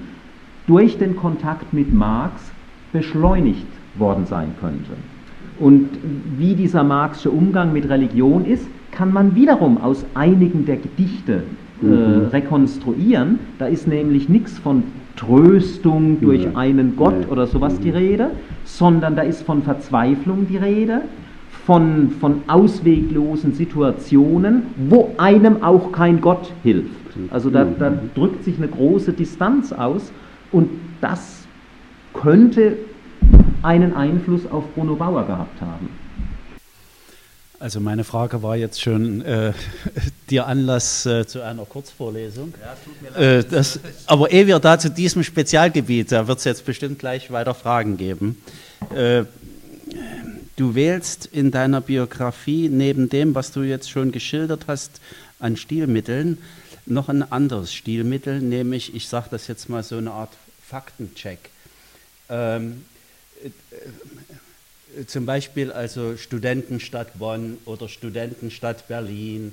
durch 0.69 0.97
den 0.97 1.17
Kontakt 1.17 1.73
mit 1.73 1.93
Marx 1.93 2.53
beschleunigt 2.97 3.67
worden 3.99 4.27
sein 4.27 4.49
könnte. 4.61 4.93
Und 5.59 5.89
wie 6.39 6.55
dieser 6.55 6.83
Marxische 6.83 7.31
Umgang 7.31 7.73
mit 7.73 7.89
Religion 7.89 8.45
ist, 8.45 8.67
kann 8.91 9.13
man 9.13 9.35
wiederum 9.35 9.79
aus 9.79 10.05
einigen 10.15 10.65
der 10.67 10.77
Gedichte 10.77 11.43
äh, 11.83 11.87
mhm. 11.87 12.27
rekonstruieren. 12.33 13.39
Da 13.59 13.67
ist 13.67 13.87
nämlich 13.87 14.29
nichts 14.29 14.59
von 14.59 14.83
Tröstung 15.17 16.21
durch 16.21 16.57
einen 16.57 16.97
Gott 16.97 17.29
oder 17.31 17.47
sowas 17.47 17.79
die 17.81 17.91
Rede, 17.91 18.31
sondern 18.65 19.17
da 19.17 19.23
ist 19.23 19.43
von 19.43 19.63
Verzweiflung 19.63 20.47
die 20.47 20.59
Rede, 20.59 21.03
von, 21.65 22.11
von 22.21 22.43
ausweglosen 22.47 23.55
Situationen, 23.55 24.63
wo 24.89 25.13
einem 25.17 25.63
auch 25.63 25.91
kein 25.93 26.21
Gott 26.21 26.53
hilft. 26.63 26.91
Also 27.31 27.51
da, 27.51 27.65
da 27.65 27.93
drückt 28.15 28.45
sich 28.45 28.59
eine 28.59 28.69
große 28.69 29.13
Distanz 29.13 29.73
aus 29.73 30.13
und 30.53 30.69
das 31.01 31.36
könnte 32.21 32.77
einen 33.63 33.95
Einfluss 33.95 34.47
auf 34.51 34.65
Bruno 34.75 34.97
Bauer 34.97 35.27
gehabt 35.27 35.61
haben. 35.61 35.89
Also 37.59 37.81
meine 37.81 38.05
Frage 38.05 38.43
war 38.43 38.57
jetzt 38.57 38.83
schon 38.83 39.23
äh, 39.23 39.53
dir 40.31 40.47
Anlass 40.47 41.07
äh, 41.07 41.27
zu 41.27 41.43
einer 41.43 41.65
Kurzvorlesung. 41.65 42.53
Ja, 42.61 42.77
tut 42.85 43.03
mir 43.03 43.11
leid. 43.11 43.45
Äh, 43.45 43.49
das, 43.49 43.81
aber 44.07 44.31
ehe 44.31 44.47
wir 44.47 44.59
da 44.59 44.79
zu 44.79 44.91
diesem 44.91 45.23
Spezialgebiet, 45.23 46.13
da 46.13 46.29
wird 46.29 46.39
es 46.39 46.45
jetzt 46.45 46.67
bestimmt 46.67 46.99
gleich 46.99 47.31
weiter 47.31 47.55
Fragen 47.55 47.97
geben. 47.97 48.43
Äh, 48.95 49.25
du 50.57 50.75
wählst 50.75 51.27
in 51.27 51.51
deiner 51.51 51.81
Biografie 51.81 52.69
neben 52.69 53.09
dem, 53.09 53.35
was 53.35 53.53
du 53.53 53.63
jetzt 53.63 53.91
schon 53.91 54.13
geschildert 54.13 54.65
hast 54.67 55.01
an 55.41 55.57
Stilmitteln, 55.57 56.39
noch 56.85 57.09
ein 57.09 57.31
anderes 57.33 57.73
Stilmittel, 57.73 58.41
nämlich, 58.41 58.95
ich 58.95 59.09
sage 59.09 59.29
das 59.31 59.49
jetzt 59.49 59.69
mal 59.71 59.83
so 59.83 59.97
eine 59.97 60.13
Art 60.13 60.31
Faktencheck. 60.69 61.51
Ähm, 62.29 62.85
äh, 63.45 65.05
zum 65.07 65.27
Beispiel 65.27 65.73
also 65.73 66.17
Studentenstadt 66.17 67.19
Bonn 67.19 67.59
oder 67.65 67.89
Studentenstadt 67.89 68.89
Berlin, 68.89 69.53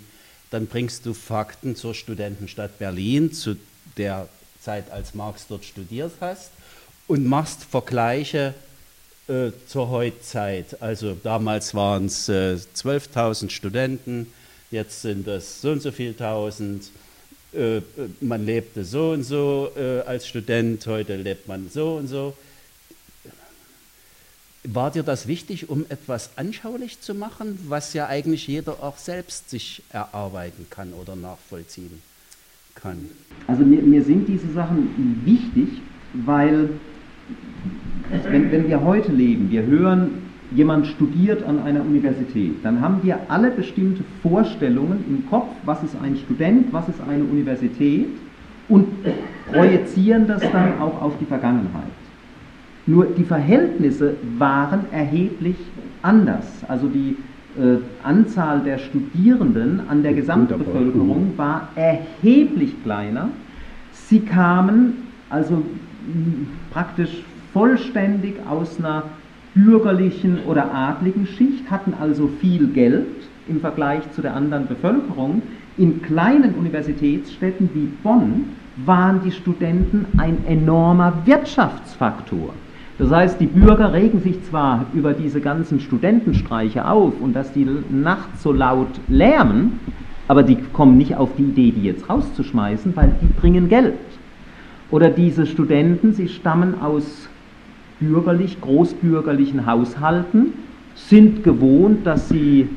dann 0.51 0.67
bringst 0.67 1.05
du 1.05 1.13
Fakten 1.13 1.75
zur 1.75 1.93
Studentenstadt 1.93 2.79
Berlin, 2.79 3.33
zu 3.33 3.57
der 3.97 4.27
Zeit, 4.61 4.91
als 4.91 5.13
Marx 5.13 5.47
dort 5.49 5.65
studiert 5.65 6.11
hast, 6.21 6.51
und 7.07 7.25
machst 7.25 7.63
Vergleiche 7.63 8.53
äh, 9.27 9.51
zur 9.67 9.89
Heutzeit. 9.89 10.81
Also 10.81 11.17
damals 11.21 11.73
waren 11.73 12.05
es 12.05 12.29
äh, 12.29 12.57
12.000 12.75 13.49
Studenten, 13.49 14.31
jetzt 14.71 15.01
sind 15.01 15.27
es 15.27 15.61
so 15.61 15.71
und 15.71 15.81
so 15.81 15.91
viel 15.91 16.13
tausend. 16.13 16.89
Äh, 17.53 17.81
man 18.21 18.45
lebte 18.45 18.85
so 18.85 19.11
und 19.11 19.23
so 19.23 19.71
äh, 19.75 20.01
als 20.01 20.27
Student, 20.27 20.85
heute 20.87 21.15
lebt 21.15 21.47
man 21.47 21.69
so 21.69 21.95
und 21.95 22.07
so. 22.07 22.33
War 24.65 24.91
dir 24.91 25.03
das 25.03 25.27
wichtig, 25.27 25.69
um 25.69 25.85
etwas 25.89 26.37
anschaulich 26.37 27.01
zu 27.01 27.13
machen, 27.13 27.59
was 27.67 27.93
ja 27.93 28.07
eigentlich 28.07 28.47
jeder 28.47 28.81
auch 28.81 28.97
selbst 28.97 29.49
sich 29.49 29.83
erarbeiten 29.89 30.67
kann 30.69 30.93
oder 30.93 31.17
nachvollziehen 31.17 32.01
kann? 32.73 33.09
Also 33.47 33.65
mir, 33.65 33.81
mir 33.81 34.03
sind 34.03 34.27
diese 34.29 34.49
Sachen 34.53 35.21
wichtig, 35.25 35.81
weil 36.13 36.69
wenn, 38.29 38.51
wenn 38.53 38.69
wir 38.69 38.81
heute 38.81 39.11
leben, 39.11 39.51
wir 39.51 39.65
hören, 39.65 40.31
jemand 40.55 40.87
studiert 40.87 41.43
an 41.43 41.61
einer 41.61 41.81
Universität, 41.81 42.53
dann 42.63 42.79
haben 42.79 43.01
wir 43.03 43.19
alle 43.27 43.51
bestimmte 43.51 44.03
Vorstellungen 44.21 45.03
im 45.09 45.29
Kopf, 45.29 45.49
was 45.65 45.83
ist 45.83 45.95
ein 46.01 46.15
Student, 46.15 46.71
was 46.71 46.87
ist 46.87 47.01
eine 47.01 47.23
Universität 47.25 48.07
und 48.69 48.87
projizieren 49.51 50.25
das 50.25 50.41
dann 50.41 50.79
auch 50.79 51.01
auf 51.01 51.13
die 51.19 51.25
Vergangenheit. 51.25 51.91
Nur 52.85 53.05
die 53.05 53.23
Verhältnisse 53.23 54.15
waren 54.37 54.81
erheblich 54.91 55.55
anders. 56.01 56.45
Also 56.67 56.87
die 56.87 57.15
äh, 57.57 57.77
Anzahl 58.03 58.61
der 58.61 58.77
Studierenden 58.77 59.81
an 59.87 60.03
der 60.03 60.13
Gesamtbevölkerung 60.13 61.33
war 61.37 61.69
erheblich 61.75 62.75
kleiner. 62.83 63.29
Sie 63.93 64.19
kamen 64.19 65.07
also 65.29 65.63
praktisch 66.71 67.23
vollständig 67.53 68.35
aus 68.49 68.79
einer 68.79 69.03
bürgerlichen 69.53 70.39
oder 70.47 70.73
adligen 70.73 71.27
Schicht, 71.27 71.69
hatten 71.69 71.93
also 71.99 72.27
viel 72.41 72.67
Geld 72.67 73.07
im 73.47 73.61
Vergleich 73.61 74.01
zu 74.11 74.21
der 74.21 74.35
anderen 74.35 74.67
Bevölkerung. 74.67 75.41
In 75.77 76.01
kleinen 76.01 76.55
Universitätsstädten 76.55 77.69
wie 77.73 77.87
Bonn 78.03 78.45
waren 78.85 79.21
die 79.23 79.31
Studenten 79.31 80.05
ein 80.17 80.37
enormer 80.47 81.13
Wirtschaftsfaktor. 81.25 82.53
Das 83.03 83.11
heißt, 83.11 83.41
die 83.41 83.47
Bürger 83.47 83.91
regen 83.91 84.21
sich 84.21 84.41
zwar 84.45 84.85
über 84.93 85.11
diese 85.11 85.41
ganzen 85.41 85.81
Studentenstreiche 85.81 86.87
auf 86.87 87.19
und 87.19 87.33
dass 87.33 87.51
die 87.51 87.67
nachts 87.89 88.43
so 88.43 88.53
laut 88.53 88.87
lärmen, 89.09 89.81
aber 90.29 90.41
die 90.41 90.55
kommen 90.71 90.97
nicht 90.97 91.17
auf 91.17 91.35
die 91.37 91.43
Idee, 91.43 91.71
die 91.71 91.83
jetzt 91.83 92.09
rauszuschmeißen, 92.09 92.95
weil 92.95 93.13
die 93.21 93.25
bringen 93.25 93.67
Geld. 93.67 93.95
Oder 94.89 95.09
diese 95.09 95.45
Studenten, 95.45 96.13
sie 96.13 96.29
stammen 96.29 96.75
aus 96.81 97.27
bürgerlich, 97.99 98.61
großbürgerlichen 98.61 99.65
Haushalten, 99.65 100.53
sind 100.95 101.43
gewohnt, 101.43 102.07
dass 102.07 102.29
sie 102.29 102.69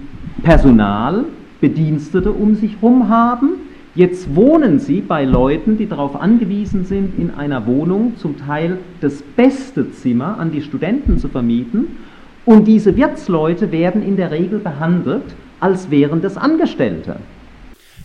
Personal, 0.42 1.24
Bedienstete 1.60 2.32
um 2.32 2.56
sich 2.56 2.72
herum 2.80 3.08
haben, 3.08 3.50
Jetzt 3.96 4.34
wohnen 4.34 4.78
sie 4.78 5.00
bei 5.00 5.24
Leuten, 5.24 5.78
die 5.78 5.88
darauf 5.88 6.16
angewiesen 6.16 6.84
sind, 6.84 7.18
in 7.18 7.30
einer 7.30 7.66
Wohnung 7.66 8.18
zum 8.18 8.38
Teil 8.38 8.78
das 9.00 9.22
beste 9.22 9.90
Zimmer 9.90 10.38
an 10.38 10.52
die 10.52 10.60
Studenten 10.60 11.18
zu 11.18 11.30
vermieten. 11.30 11.96
Und 12.44 12.66
diese 12.66 12.94
Wirtsleute 12.94 13.72
werden 13.72 14.06
in 14.06 14.18
der 14.18 14.30
Regel 14.30 14.58
behandelt, 14.58 15.24
als 15.60 15.90
wären 15.90 16.20
das 16.20 16.36
Angestellte. 16.36 17.16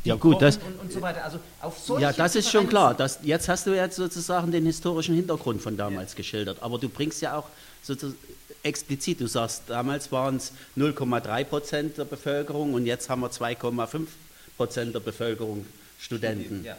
Ja 0.05 0.15
gut, 0.15 0.41
das, 0.41 0.57
und, 0.57 0.81
und 0.81 0.91
so 0.93 1.01
also 1.03 1.99
ja, 1.99 2.13
das 2.13 2.37
ist 2.37 2.49
schon 2.49 2.69
klar. 2.69 2.93
Das, 2.93 3.19
jetzt 3.23 3.49
hast 3.49 3.67
du 3.67 3.75
jetzt 3.75 3.97
sozusagen 3.97 4.49
den 4.49 4.65
historischen 4.65 5.13
Hintergrund 5.13 5.61
von 5.61 5.75
damals 5.75 6.13
ja. 6.13 6.17
geschildert. 6.17 6.57
Aber 6.61 6.79
du 6.79 6.87
bringst 6.87 7.21
ja 7.21 7.37
auch 7.37 7.47
sozusagen 7.83 8.17
explizit, 8.63 9.19
du 9.19 9.27
sagst, 9.27 9.63
damals 9.67 10.09
waren 10.11 10.37
es 10.37 10.53
0,3 10.77 11.43
Prozent 11.43 11.97
der 11.97 12.05
Bevölkerung 12.05 12.75
und 12.75 12.85
jetzt 12.85 13.09
haben 13.09 13.21
wir 13.21 13.29
2,5 13.29 14.07
Prozent 14.55 14.95
der 14.95 15.01
Bevölkerung 15.01 15.65
Studenten. 16.01 16.63
Ja. 16.63 16.73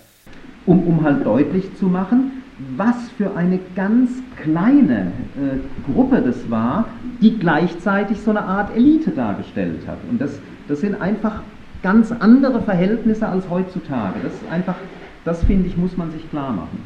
um, 0.66 0.86
um 0.86 1.02
halt 1.02 1.24
deutlich 1.24 1.74
zu 1.76 1.86
machen, 1.86 2.42
was 2.76 2.96
für 3.16 3.34
eine 3.36 3.58
ganz 3.74 4.10
kleine 4.42 5.12
äh, 5.36 5.90
Gruppe 5.92 6.20
das 6.20 6.50
war, 6.50 6.88
die 7.20 7.38
gleichzeitig 7.38 8.20
so 8.20 8.30
eine 8.30 8.42
Art 8.42 8.76
Elite 8.76 9.10
dargestellt 9.12 9.86
hat. 9.86 9.98
Und 10.10 10.20
das, 10.20 10.38
das 10.68 10.80
sind 10.80 11.00
einfach 11.00 11.42
ganz 11.82 12.12
andere 12.12 12.62
Verhältnisse 12.62 13.26
als 13.26 13.48
heutzutage. 13.48 14.20
Das 14.22 14.32
ist 14.34 14.50
einfach, 14.50 14.76
das 15.24 15.42
finde 15.44 15.68
ich, 15.68 15.76
muss 15.76 15.96
man 15.96 16.10
sich 16.10 16.28
klar 16.30 16.52
machen. 16.52 16.84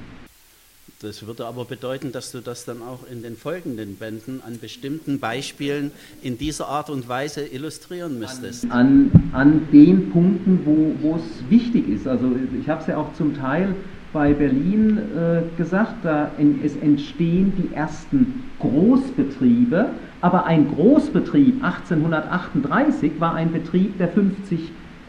Das 1.03 1.27
würde 1.27 1.45
aber 1.45 1.67
bedeuten, 1.67 2.11
dass 2.11 2.33
du 2.33 2.41
das 2.41 2.65
dann 2.65 2.81
auch 2.81 3.01
in 3.11 3.23
den 3.23 3.37
folgenden 3.37 3.97
Bänden 3.97 4.41
an 4.47 4.59
bestimmten 4.59 5.21
Beispielen 5.21 5.91
in 6.23 6.39
dieser 6.39 6.69
Art 6.69 6.89
und 6.89 7.07
Weise 7.07 7.43
illustrieren 7.45 8.19
müsstest. 8.19 8.71
An, 8.71 9.11
an 9.33 9.69
den 9.73 10.11
Punkten, 10.11 10.61
wo, 10.65 10.95
wo 11.03 11.17
es 11.17 11.51
wichtig 11.51 11.87
ist. 11.91 12.09
Also 12.09 12.31
ich 12.59 12.67
habe 12.71 12.81
es 12.81 12.87
ja 12.87 12.97
auch 12.97 13.13
zum 13.13 13.37
Teil 13.37 13.75
bei 14.15 14.33
Berlin 14.33 14.97
äh, 14.97 15.43
gesagt, 15.59 15.97
da 16.03 16.31
in, 16.39 16.61
es 16.65 16.75
entstehen 16.77 17.53
die 17.59 17.75
ersten 17.75 18.45
Großbetriebe, 18.61 19.91
aber 20.23 20.47
ein 20.47 20.67
Großbetrieb 20.75 21.63
1838 21.63 23.13
war 23.19 23.35
ein 23.35 23.53
Betrieb, 23.53 23.99
der 23.99 24.09
50 24.09 24.61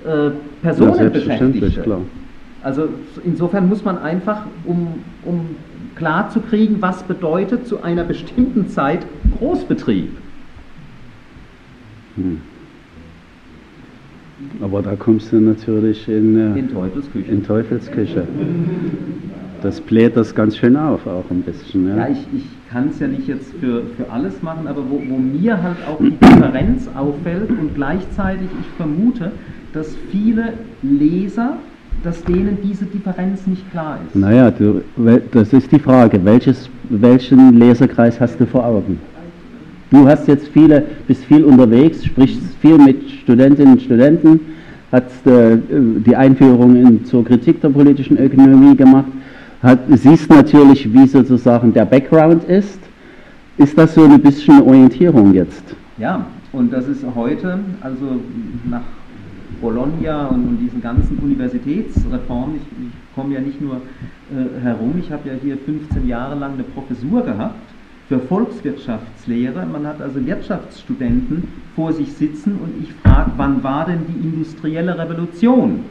äh, 0.03 0.31
Personen 0.61 1.01
ja, 1.01 1.07
beschäftigte. 1.07 1.81
Klar. 1.81 2.01
Also 2.61 2.89
insofern 3.23 3.69
muss 3.69 3.85
man 3.85 3.97
einfach, 3.97 4.45
um, 4.65 4.95
um 5.23 5.55
klar 5.97 6.29
zu 6.29 6.39
kriegen, 6.41 6.81
was 6.81 7.03
bedeutet 7.03 7.67
zu 7.67 7.83
einer 7.83 8.03
bestimmten 8.03 8.69
Zeit 8.69 9.05
Großbetrieb. 9.37 10.11
Hm. 12.15 12.41
Aber 14.61 14.81
da 14.81 14.95
kommst 14.95 15.31
du 15.31 15.37
natürlich 15.37 16.07
in, 16.07 16.37
äh, 16.37 16.59
in 16.59 16.71
Teufelsküche. 16.71 17.31
In 17.31 17.43
Teufelsküche. 17.43 18.27
Das 19.63 19.81
bläht 19.81 20.15
das 20.15 20.35
ganz 20.35 20.55
schön 20.57 20.75
auf, 20.75 21.07
auch 21.07 21.25
ein 21.31 21.41
bisschen. 21.41 21.87
Ja, 21.87 21.97
ja 21.97 22.09
ich, 22.09 22.19
ich 22.35 22.45
kann 22.69 22.89
es 22.89 22.99
ja 22.99 23.07
nicht 23.07 23.27
jetzt 23.27 23.51
für, 23.59 23.83
für 23.97 24.11
alles 24.11 24.43
machen, 24.43 24.67
aber 24.67 24.83
wo, 24.87 25.01
wo 25.07 25.17
mir 25.17 25.61
halt 25.61 25.77
auch 25.87 25.99
die 25.99 26.11
Differenz 26.11 26.87
auffällt 26.95 27.49
und 27.49 27.73
gleichzeitig 27.73 28.47
ich 28.61 28.67
vermute, 28.77 29.31
dass 29.73 29.95
viele 30.11 30.53
Leser, 30.83 31.57
dass 32.03 32.23
denen 32.23 32.57
diese 32.63 32.85
Differenz 32.85 33.47
nicht 33.47 33.69
klar 33.71 33.99
ist. 34.05 34.15
Naja, 34.15 34.51
du, 34.51 34.81
das 35.31 35.53
ist 35.53 35.71
die 35.71 35.79
Frage, 35.79 36.23
welches, 36.23 36.69
welchen 36.89 37.57
Leserkreis 37.57 38.19
hast 38.19 38.39
du 38.39 38.45
vor 38.45 38.65
Augen? 38.65 38.99
Du 39.89 40.07
hast 40.07 40.27
jetzt 40.27 40.49
viele, 40.49 40.83
bist 41.07 41.23
viel 41.25 41.43
unterwegs, 41.43 42.03
sprichst 42.03 42.41
viel 42.61 42.77
mit 42.77 43.09
Studentinnen 43.09 43.73
und 43.73 43.81
Studenten, 43.81 44.39
hast 44.91 45.25
äh, 45.25 45.57
die 45.69 46.15
Einführung 46.15 46.75
in, 46.75 47.05
zur 47.05 47.23
Kritik 47.23 47.61
der 47.61 47.69
politischen 47.69 48.17
Ökonomie 48.17 48.75
gemacht, 48.75 49.11
hat, 49.63 49.79
siehst 49.89 50.29
natürlich, 50.29 50.91
wie 50.93 51.07
sozusagen 51.07 51.73
der 51.73 51.85
Background 51.85 52.43
ist. 52.43 52.79
Ist 53.57 53.77
das 53.77 53.95
so 53.95 54.03
ein 54.03 54.21
bisschen 54.21 54.61
Orientierung 54.61 55.33
jetzt? 55.33 55.63
Ja, 55.97 56.25
und 56.51 56.71
das 56.71 56.87
ist 56.87 57.03
heute, 57.15 57.59
also 57.81 58.19
nach 58.69 58.81
Bologna 59.61 60.27
und, 60.27 60.47
und 60.47 60.57
diesen 60.57 60.81
ganzen 60.81 61.17
Universitätsreformen, 61.19 62.57
ich, 62.57 62.87
ich 62.87 63.15
komme 63.15 63.35
ja 63.35 63.41
nicht 63.41 63.61
nur 63.61 63.75
äh, 63.75 64.61
herum, 64.61 64.95
ich 64.99 65.11
habe 65.11 65.29
ja 65.29 65.35
hier 65.41 65.57
15 65.57 66.07
Jahre 66.07 66.35
lang 66.35 66.53
eine 66.53 66.63
Professur 66.63 67.23
gehabt 67.23 67.55
für 68.07 68.19
Volkswirtschaftslehre. 68.19 69.65
Man 69.65 69.85
hat 69.85 70.01
also 70.01 70.25
Wirtschaftsstudenten 70.25 71.43
vor 71.75 71.93
sich 71.93 72.13
sitzen 72.13 72.53
und 72.53 72.83
ich 72.83 72.93
frage, 72.93 73.31
wann 73.37 73.63
war 73.63 73.85
denn 73.85 73.99
die 74.07 74.27
industrielle 74.27 74.97
Revolution? 74.97 75.81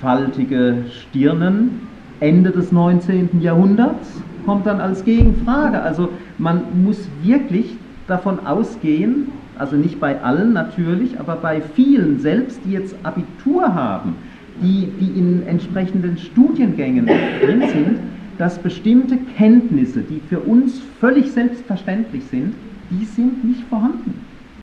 Faltige 0.00 0.84
Stirnen, 0.90 1.80
Ende 2.20 2.50
des 2.50 2.70
19. 2.70 3.40
Jahrhunderts 3.40 4.22
kommt 4.46 4.66
dann 4.66 4.80
als 4.80 5.04
Gegenfrage. 5.04 5.80
Also 5.80 6.10
man 6.38 6.62
muss 6.84 7.08
wirklich 7.22 7.76
davon 8.06 8.46
ausgehen, 8.46 9.28
also 9.60 9.76
nicht 9.76 10.00
bei 10.00 10.20
allen 10.22 10.54
natürlich, 10.54 11.20
aber 11.20 11.36
bei 11.36 11.60
vielen, 11.60 12.18
selbst 12.18 12.60
die 12.64 12.72
jetzt 12.72 12.96
Abitur 13.02 13.74
haben, 13.74 14.14
die, 14.62 14.88
die 14.98 15.18
in 15.18 15.46
entsprechenden 15.46 16.16
Studiengängen 16.16 17.06
drin 17.06 17.62
sind, 17.68 17.98
dass 18.38 18.58
bestimmte 18.58 19.18
Kenntnisse, 19.36 20.00
die 20.00 20.20
für 20.30 20.40
uns 20.40 20.80
völlig 20.98 21.30
selbstverständlich 21.32 22.24
sind, 22.30 22.54
die 22.90 23.04
sind 23.04 23.44
nicht 23.44 23.62
vorhanden. 23.68 24.29